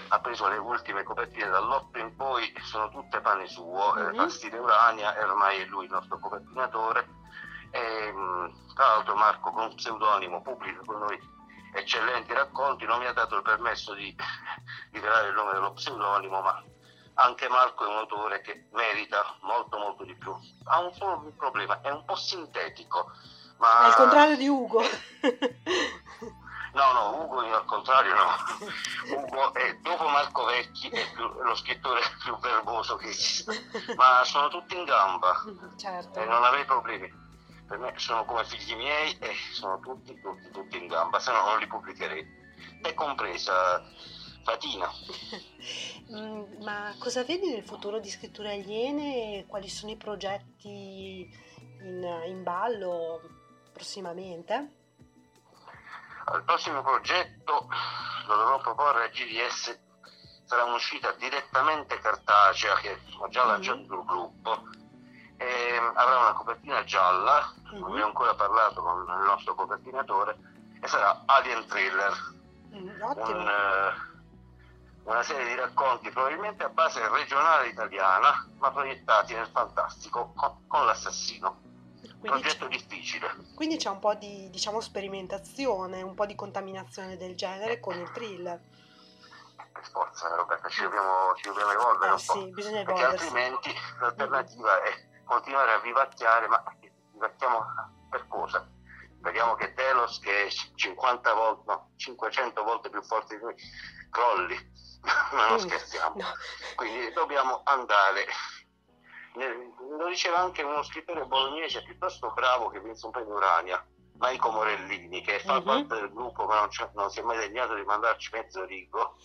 Ha 0.08 0.20
preso 0.20 0.48
le 0.48 0.58
ultime 0.58 1.02
copertine 1.02 1.48
dall'otto 1.48 1.98
in 1.98 2.14
poi, 2.16 2.52
sono 2.62 2.88
tutte 2.90 3.20
pane 3.20 3.46
suo, 3.46 3.94
mm-hmm. 3.94 4.08
eh, 4.08 4.16
Pastile 4.16 4.58
Urania 4.58 5.16
e 5.16 5.22
ormai 5.22 5.60
è 5.60 5.64
lui 5.66 5.84
il 5.84 5.90
nostro 5.90 6.18
copertinatore 6.18 7.22
tra 8.74 8.86
l'altro 8.86 9.14
Marco 9.16 9.50
con 9.50 9.74
pseudonimo 9.74 10.42
pubblica 10.42 10.80
con 10.84 10.98
noi 10.98 11.32
eccellenti 11.74 12.32
racconti, 12.32 12.84
non 12.84 13.00
mi 13.00 13.06
ha 13.06 13.12
dato 13.12 13.36
il 13.36 13.42
permesso 13.42 13.94
di 13.94 14.14
rivelare 14.92 15.28
il 15.28 15.34
nome 15.34 15.52
dello 15.52 15.72
pseudonimo, 15.72 16.40
ma 16.40 16.62
anche 17.14 17.48
Marco 17.48 17.84
è 17.84 17.88
un 17.88 17.96
autore 17.96 18.40
che 18.40 18.68
merita 18.72 19.36
molto 19.42 19.78
molto 19.78 20.04
di 20.04 20.14
più. 20.16 20.34
Ha 20.64 20.80
un 20.80 20.92
solo 20.94 21.32
problema, 21.36 21.80
è 21.80 21.90
un 21.90 22.04
po' 22.04 22.16
sintetico. 22.16 23.10
Ma... 23.58 23.88
Il 23.88 23.94
contrario 23.94 24.36
di 24.36 24.48
Ugo. 24.48 24.82
No, 26.74 26.90
no, 26.90 27.22
Ugo 27.22 27.38
al 27.38 27.64
contrario 27.66 28.14
no. 28.14 29.14
Ugo 29.16 29.54
è, 29.54 29.76
dopo 29.76 30.08
Marco 30.08 30.44
Vecchi 30.46 30.88
è 30.88 31.08
più, 31.12 31.28
lo 31.40 31.54
scrittore 31.54 32.00
più 32.20 32.36
verboso 32.38 32.96
che 32.96 33.10
esiste. 33.10 33.70
Ma 33.94 34.24
sono 34.24 34.48
tutti 34.48 34.76
in 34.76 34.82
gamba 34.82 35.40
certo. 35.76 36.18
e 36.18 36.24
non 36.24 36.42
avrei 36.42 36.64
problemi 36.64 37.23
per 37.66 37.78
me 37.78 37.92
sono 37.96 38.24
come 38.24 38.44
figli 38.44 38.74
miei 38.74 39.16
e 39.18 39.32
sono 39.52 39.78
tutti, 39.80 40.18
tutti, 40.20 40.50
tutti 40.50 40.76
in 40.76 40.86
gamba, 40.86 41.18
se 41.18 41.32
no 41.32 41.44
non 41.44 41.58
li 41.58 41.66
pubblicherei. 41.66 42.42
E 42.82 42.94
compresa 42.94 43.82
Fatina. 44.44 44.88
Mm, 46.12 46.62
ma 46.62 46.94
cosa 46.98 47.24
vedi 47.24 47.48
nel 47.48 47.64
futuro 47.64 47.98
di 47.98 48.10
scritture 48.10 48.52
aliene? 48.52 49.46
Quali 49.48 49.70
sono 49.70 49.90
i 49.90 49.96
progetti 49.96 51.26
in, 51.80 52.22
in 52.26 52.42
ballo 52.42 53.22
prossimamente? 53.72 54.54
Il 56.34 56.42
prossimo 56.44 56.82
progetto 56.82 57.68
lo 58.26 58.36
dovrò 58.36 58.60
proporre 58.60 59.04
a 59.04 59.08
GDS, 59.08 59.78
sarà 60.44 60.64
un'uscita 60.64 61.12
direttamente 61.12 61.98
cartacea 61.98 62.74
che 62.76 62.98
ho 63.18 63.28
già 63.28 63.46
lanciato 63.46 63.78
mm-hmm. 63.78 63.88
sul 63.88 64.04
gruppo. 64.04 64.62
E 65.44 65.76
avrà 65.76 66.18
una 66.20 66.32
copertina 66.32 66.82
gialla, 66.84 67.52
mm-hmm. 67.68 67.80
non 67.80 67.92
ne 67.92 68.02
ho 68.02 68.06
ancora 68.06 68.34
parlato 68.34 68.80
con 68.80 69.02
il 69.02 69.24
nostro 69.26 69.54
copertinatore, 69.54 70.38
e 70.80 70.88
sarà 70.88 71.22
Alien 71.26 71.66
Thriller. 71.66 72.12
Mm, 72.74 73.00
un, 73.02 73.46
uh, 73.46 75.10
una 75.10 75.22
serie 75.22 75.46
di 75.46 75.54
racconti 75.54 76.10
probabilmente 76.10 76.64
a 76.64 76.70
base 76.70 77.06
regionale 77.08 77.68
italiana, 77.68 78.48
ma 78.58 78.70
proiettati 78.70 79.34
nel 79.34 79.48
fantastico 79.48 80.32
con, 80.34 80.66
con 80.66 80.86
l'assassino. 80.86 81.60
Quindi 82.20 82.40
progetto 82.40 82.66
difficile. 82.68 83.36
Quindi 83.54 83.76
c'è 83.76 83.90
un 83.90 83.98
po' 83.98 84.14
di 84.14 84.48
diciamo, 84.50 84.80
sperimentazione, 84.80 86.00
un 86.00 86.14
po' 86.14 86.24
di 86.24 86.34
contaminazione 86.34 87.18
del 87.18 87.36
genere 87.36 87.80
con 87.80 87.98
il 87.98 88.10
thriller. 88.12 88.58
Per 89.72 89.86
forza, 89.90 90.34
Roberta, 90.34 90.68
ci 90.70 90.82
dobbiamo, 90.82 91.34
ci 91.34 91.48
dobbiamo 91.48 91.72
evolvere 91.72 92.08
eh, 92.08 92.12
un 92.12 92.18
sì, 92.18 92.26
po'. 92.26 92.50
Perché 92.54 93.04
altrimenti 93.04 93.74
l'alternativa 94.00 94.82
è 94.82 95.12
continuare 95.24 95.72
a 95.72 95.78
vivacchiare, 95.78 96.46
ma 96.48 96.62
vivacchiamo 97.12 97.64
per 98.10 98.26
cosa? 98.28 98.68
Vediamo 99.20 99.54
che 99.54 99.72
Telos, 99.72 100.18
che 100.20 100.46
è 100.46 100.48
50 100.48 101.32
volte, 101.32 101.62
no, 101.66 101.90
500 101.96 102.62
volte 102.62 102.90
più 102.90 103.02
forte 103.02 103.36
di 103.36 103.42
noi, 103.42 103.54
crolli, 104.10 104.56
ma 105.32 105.48
non 105.48 105.58
scherziamo. 105.58 106.16
No. 106.16 106.26
Quindi 106.76 107.12
dobbiamo 107.12 107.62
andare 107.64 108.26
lo 109.36 110.08
diceva 110.08 110.38
anche 110.38 110.62
uno 110.62 110.82
scrittore 110.82 111.24
bolognese 111.24 111.82
piuttosto 111.82 112.32
bravo 112.32 112.68
che 112.68 112.80
vinse 112.80 113.06
un 113.06 113.12
premio 113.12 113.34
Urania, 113.34 113.84
Maico 114.18 114.50
Morellini, 114.50 115.22
che 115.22 115.40
fa 115.40 115.60
parte 115.60 115.94
del 115.96 116.12
gruppo 116.12 116.44
ma 116.44 116.60
non, 116.60 116.68
non, 116.94 117.10
si 117.10 117.18
è 117.18 117.22
mai 117.22 117.38
degnato 117.38 117.74
di 117.74 117.82
mandarci 117.82 118.30
mezzo 118.32 118.64
rigo. 118.64 119.16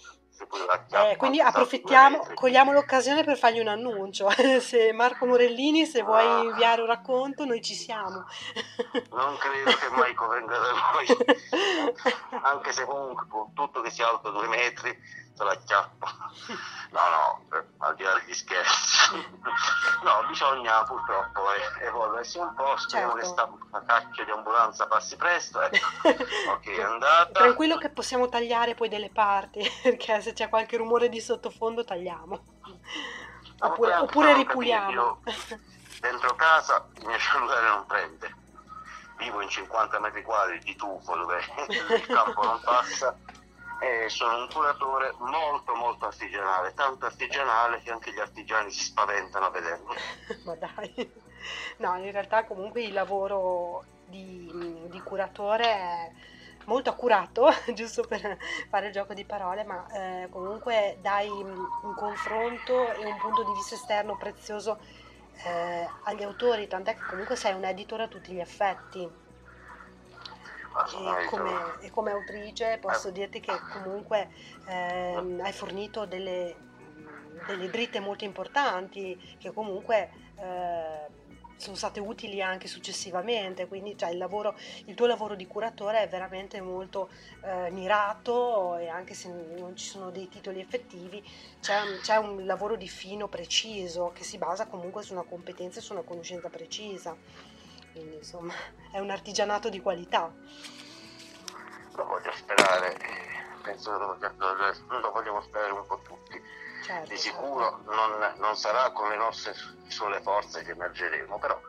Eh, 0.91 1.17
quindi 1.17 1.41
approfittiamo, 1.41 2.25
cogliamo 2.33 2.71
l'occasione 2.71 3.23
per 3.23 3.37
fargli 3.37 3.59
un 3.59 3.67
annuncio. 3.67 4.29
se 4.61 4.91
Marco 4.93 5.25
Morellini, 5.25 5.85
se 5.85 6.01
vuoi 6.01 6.25
ah. 6.25 6.43
inviare 6.43 6.81
un 6.81 6.87
racconto, 6.87 7.45
noi 7.45 7.61
ci 7.61 7.75
siamo. 7.75 8.25
non 9.11 9.37
credo 9.37 9.71
che 9.71 9.89
Maico 9.89 10.27
venga 10.27 10.57
da 10.57 10.71
noi, 10.93 11.07
anche 12.41 12.71
se 12.71 12.85
comunque 12.85 13.27
con 13.27 13.53
tutto 13.53 13.81
che 13.81 13.89
sia 13.91 14.09
alto 14.09 14.31
due 14.31 14.47
metri, 14.47 14.97
se 15.39 15.43
la 15.45 15.55
chiappa. 15.55 16.07
No, 16.89 17.01
no, 17.07 17.55
eh, 17.55 17.63
al 17.77 17.95
di 17.95 18.01
là 18.01 18.13
degli 18.15 18.33
scherzi. 18.33 19.13
No, 20.01 20.25
bisogna 20.27 20.83
purtroppo 20.83 21.41
evolversi 21.81 22.39
un 22.39 22.53
po', 22.55 22.75
speriamo 22.77 23.13
certo. 23.19 23.59
che 23.67 23.71
sta 23.71 23.83
cacchio 23.85 24.25
di 24.25 24.31
ambulanza 24.31 24.87
passi 24.87 25.15
presto. 25.15 25.61
Ecco. 25.61 25.77
ok, 26.49 26.67
è 26.67 26.81
andata. 26.81 27.31
Tranquillo 27.31 27.77
che 27.77 27.89
possiamo 27.89 28.27
tagliare 28.27 28.73
poi 28.73 28.89
delle 28.89 29.11
parti, 29.11 29.61
perché 29.83 30.19
se 30.21 30.33
c'è 30.33 30.49
qualche 30.49 30.77
rumore 30.77 31.09
di 31.09 31.21
sottofondo 31.21 31.83
tagliamo. 31.83 32.43
Oppure, 33.59 33.95
oppure 33.95 34.33
ripuliamo. 34.33 35.21
Dentro 35.99 36.35
casa 36.35 36.87
il 36.95 37.05
mio 37.05 37.17
cellulare 37.19 37.67
non 37.67 37.85
prende. 37.85 38.35
Vivo 39.17 39.41
in 39.41 39.49
50 39.49 39.99
metri 39.99 40.23
quadri 40.23 40.59
di 40.59 40.75
tufo 40.75 41.15
dove 41.15 41.43
il 41.67 42.05
campo 42.07 42.43
non 42.43 42.59
passa 42.61 43.15
e 43.79 44.09
sono 44.09 44.43
un 44.43 44.49
curatore 44.51 45.13
molto 45.19 45.73
molto 45.73 46.05
artigianale, 46.05 46.73
tanto 46.73 47.05
artigianale 47.05 47.81
che 47.81 47.91
anche 47.91 48.11
gli 48.11 48.19
artigiani 48.19 48.71
si 48.71 48.83
spaventano 48.83 49.45
a 49.45 49.49
vederlo. 49.49 49.93
Ma 50.43 50.55
dai, 50.55 51.11
no, 51.77 51.95
in 51.97 52.11
realtà 52.11 52.45
comunque 52.45 52.83
il 52.83 52.93
lavoro 52.93 53.85
di, 54.05 54.87
di 54.89 55.01
curatore 55.01 55.65
è 55.65 56.11
molto 56.65 56.89
accurato, 56.89 57.47
giusto 57.73 58.03
per 58.03 58.37
fare 58.69 58.87
il 58.87 58.93
gioco 58.93 59.13
di 59.13 59.23
parole, 59.23 59.63
ma 59.63 59.87
eh, 59.91 60.27
comunque 60.29 60.97
dai 61.01 61.29
un 61.29 61.93
confronto 61.95 62.91
e 62.93 63.05
un 63.05 63.17
punto 63.17 63.43
di 63.43 63.53
vista 63.53 63.75
esterno 63.75 64.17
prezioso 64.17 64.77
eh, 65.45 65.87
agli 66.03 66.23
autori, 66.23 66.67
tant'è 66.67 66.95
che 66.95 67.05
comunque 67.09 67.37
sei 67.37 67.53
un 67.53 67.63
editor 67.63 68.01
a 68.01 68.07
tutti 68.07 68.33
gli 68.33 68.39
effetti 68.39 69.27
e 71.21 71.25
come, 71.25 71.51
e 71.81 71.89
come, 71.89 72.11
autrice 72.11 72.77
posso 72.79 73.09
dirti 73.11 73.39
che 73.39 73.51
comunque 73.73 74.29
ehm, 74.65 75.39
hai 75.41 75.51
fornito 75.51 76.05
delle, 76.05 76.55
delle, 77.47 77.69
dritte 77.69 77.99
molto 77.99 78.23
importanti 78.23 79.37
che 79.37 79.51
comunque 79.51 80.09
eh, 80.35 81.07
sono 81.59 81.75
state 81.75 81.99
utili 81.99 82.41
anche 82.41 82.67
successivamente, 82.67 83.67
quindi 83.67 83.97
cioè, 83.97 84.11
il, 84.11 84.17
lavoro, 84.17 84.55
il, 84.85 84.95
tuo 84.95 85.07
lavoro 85.07 85.35
di 85.35 85.45
curatore 85.45 86.03
è 86.03 86.07
veramente 86.07 86.61
molto 86.61 87.09
eh, 87.43 87.69
mirato 87.71 88.77
e 88.77 88.87
anche 88.87 89.13
se 89.13 89.27
non 89.27 89.75
ci 89.75 89.85
sono 89.85 90.09
dei 90.09 90.29
titoli 90.29 90.61
effettivi, 90.61 91.21
c'è 91.59 91.81
un, 91.81 91.99
c'è 92.01 92.15
un 92.15 92.45
lavoro 92.45 92.77
di 92.77 92.87
fino 92.87 93.27
preciso 93.27 94.11
che 94.13 94.23
si 94.23 94.37
basa 94.37 94.67
comunque 94.67 95.03
su 95.03 95.11
una 95.11 95.23
competenza 95.23 95.79
e 95.79 95.81
su 95.81 95.91
una 95.91 96.03
conoscenza 96.03 96.47
precisa 96.47 97.15
quindi 97.91 98.15
insomma 98.15 98.53
è 98.91 98.99
un 98.99 99.09
artigianato 99.09 99.69
di 99.69 99.81
qualità. 99.81 100.31
Lo 101.95 102.05
voglio 102.05 102.31
sperare, 102.33 102.97
penso 103.61 103.91
che 103.91 104.29
lo, 104.37 104.99
lo 104.99 105.11
vogliamo 105.11 105.41
sperare 105.41 105.71
un 105.71 105.85
po' 105.85 105.99
tutti. 106.01 106.41
Certo, 106.83 107.09
di 107.09 107.17
sicuro 107.17 107.83
certo. 107.85 107.93
non, 107.93 108.33
non, 108.37 108.55
sarà 108.55 108.89
con 108.91 109.09
le 109.09 109.17
nostre 109.17 109.53
sole 109.87 110.21
forze 110.21 110.63
che 110.63 110.71
emergeremo, 110.71 111.37
però 111.37 111.59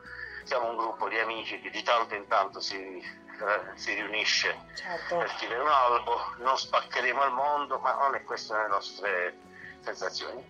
siamo 0.45 0.71
un 0.71 0.77
gruppo 0.77 1.09
di 1.09 1.18
amici 1.18 1.61
che 1.61 1.68
di 1.71 1.83
tanto 1.83 2.14
in 2.14 2.27
tanto 2.29 2.61
si, 2.61 2.77
eh, 2.77 3.77
si 3.77 3.93
riunisce 3.95 4.57
certo. 4.75 5.18
per 5.18 5.33
tirare 5.33 5.61
un 5.61 5.68
albo, 5.68 6.35
non 6.39 6.57
spaccheremo 6.57 7.25
il 7.25 7.33
mondo, 7.33 7.79
ma 7.81 7.95
non 7.95 8.14
è 8.14 8.23
questa 8.23 8.62
le 8.62 8.68
nostre 8.68 9.39
sensazioni 9.81 10.45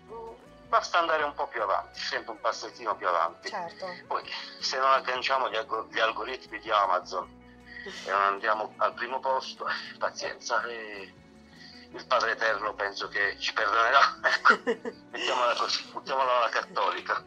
basta 0.71 0.99
andare 0.99 1.23
un 1.23 1.33
po' 1.33 1.47
più 1.47 1.61
avanti, 1.61 1.99
sempre 1.99 2.31
un 2.31 2.39
passettino 2.39 2.95
più 2.95 3.05
avanti. 3.05 3.49
Certo. 3.49 3.85
Poi 4.07 4.23
se 4.61 4.77
non 4.79 4.89
agganciamo 4.91 5.49
gli, 5.49 5.57
alg- 5.57 5.93
gli 5.93 5.99
algoritmi 5.99 6.59
di 6.59 6.71
Amazon 6.71 7.27
e 8.05 8.09
non 8.09 8.21
andiamo 8.21 8.73
al 8.77 8.93
primo 8.93 9.19
posto, 9.19 9.65
pazienza, 9.99 10.63
eh, 10.63 11.13
il 11.91 12.05
Padre 12.07 12.31
Eterno 12.31 12.73
penso 12.73 13.09
che 13.09 13.37
ci 13.37 13.51
perdonerà. 13.51 13.99
Ecco, 14.23 14.61
mettiamola 15.11 15.55
così, 15.55 15.91
mettiamola 15.93 16.37
alla 16.37 16.49
cattolica. 16.49 17.21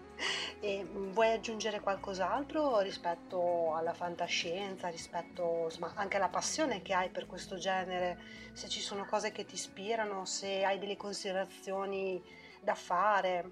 E 0.61 0.87
vuoi 0.91 1.33
aggiungere 1.33 1.81
qualcos'altro 1.81 2.79
rispetto 2.81 3.75
alla 3.75 3.93
fantascienza, 3.93 4.89
rispetto 4.89 5.65
insomma, 5.65 5.93
anche 5.97 6.17
alla 6.17 6.31
passione 6.31 6.81
che 6.81 6.95
hai 6.95 7.11
per 7.11 7.27
questo 7.27 7.59
genere? 7.59 8.19
Se 8.55 8.71
ci 8.71 8.81
sono 8.81 9.05
cose 9.05 9.33
che 9.33 9.45
ti 9.45 9.55
ispirano, 9.57 10.25
se 10.25 10.65
hai 10.65 10.79
delle 10.79 10.97
considerazioni 10.97 12.23
da 12.65 12.75
fare? 12.75 13.51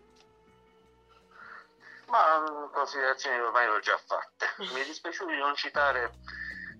Ma 2.06 2.68
considerazioni 2.72 3.38
ormai 3.38 3.66
le 3.66 3.72
ho 3.72 3.80
già 3.80 3.98
fatte. 4.04 4.46
Mi 4.58 4.80
è 4.80 4.84
dispiaciuto 4.84 5.30
di 5.30 5.38
non 5.38 5.54
citare 5.54 6.14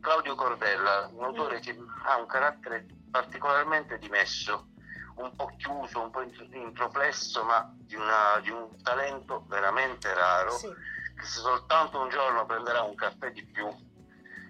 Claudio 0.01 0.35
Cordella, 0.35 1.09
un 1.13 1.25
autore 1.25 1.61
che 1.61 1.79
ha 2.05 2.17
un 2.17 2.27
carattere 2.27 2.87
particolarmente 3.11 3.99
dimesso, 3.99 4.69
un 5.17 5.35
po' 5.37 5.55
chiuso, 5.57 6.01
un 6.01 6.11
po' 6.11 6.23
introflesso, 6.23 7.45
ma 7.45 7.73
di, 7.75 7.95
una, 7.95 8.39
di 8.41 8.51
un 8.51 8.83
talento 8.83 9.45
veramente 9.47 10.13
raro, 10.13 10.51
sì. 10.51 10.69
che 10.69 11.25
se 11.25 11.41
soltanto 11.41 12.01
un 12.01 12.09
giorno 12.09 12.45
prenderà 12.45 12.83
un 12.83 12.95
caffè 12.95 13.31
di 13.31 13.45
più, 13.45 13.69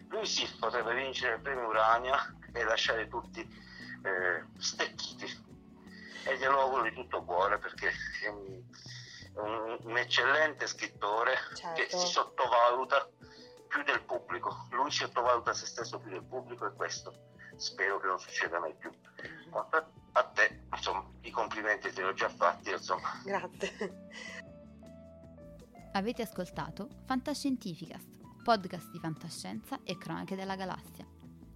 lui 0.09 0.27
sì 0.27 0.49
potrebbe 0.59 0.95
vincere 0.95 1.35
il 1.35 1.43
premio 1.43 1.69
Urania 1.69 2.35
e 2.53 2.65
lasciare 2.65 3.09
tutti 3.09 3.41
eh, 3.41 4.45
stecchiti 4.59 5.52
e 6.25 6.37
glielo 6.39 6.61
auguro 6.61 6.83
di 6.83 6.93
tutto 6.93 7.23
cuore 7.25 7.59
perché 7.59 7.91
è 8.25 8.29
un, 8.29 8.63
un, 9.35 9.79
un 9.83 9.97
eccellente 9.97 10.67
scrittore 10.67 11.35
certo. 11.55 11.81
che 11.81 11.89
si 11.89 12.07
sottovaluta 12.07 13.09
più 13.69 13.83
del 13.85 14.03
pubblico. 14.03 14.67
Lui 14.71 14.91
si 14.91 14.99
sottovaluta 14.99 15.55
se 15.55 15.67
stesso 15.67 15.99
più 15.99 16.11
del 16.11 16.25
pubblico 16.25 16.67
e 16.67 16.73
questo 16.75 17.31
spero 17.57 17.99
che 17.99 18.07
non 18.07 18.19
succeda 18.19 18.59
mai 18.59 18.75
più. 18.75 18.91
Quanto 19.51 19.93
a 20.13 20.25
te, 20.25 20.65
insomma, 20.71 21.05
i 21.23 21.31
complimenti 21.31 21.93
te 21.93 22.03
li 22.03 22.09
ho 22.09 22.13
già 22.13 22.29
fatti, 22.29 22.71
insomma. 22.71 23.21
Grazie. 23.25 24.11
Avete 25.93 26.23
ascoltato 26.23 26.89
Fantascientificast, 27.07 28.43
podcast 28.43 28.91
di 28.91 28.99
fantascienza 28.99 29.81
e 29.85 29.99
cronache 29.99 30.37
della 30.37 30.57
galassia, 30.57 31.07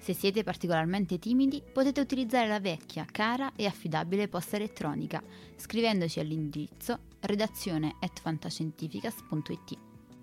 Se 0.00 0.14
siete 0.14 0.42
particolarmente 0.42 1.18
timidi, 1.18 1.62
potete 1.62 2.00
utilizzare 2.00 2.48
la 2.48 2.58
vecchia, 2.58 3.04
cara 3.04 3.52
e 3.54 3.66
affidabile 3.66 4.28
posta 4.28 4.56
elettronica, 4.56 5.22
scrivendoci 5.56 6.20
all'indirizzo 6.20 7.00
redazione 7.20 7.96
fantascientificas.it. 8.22 9.78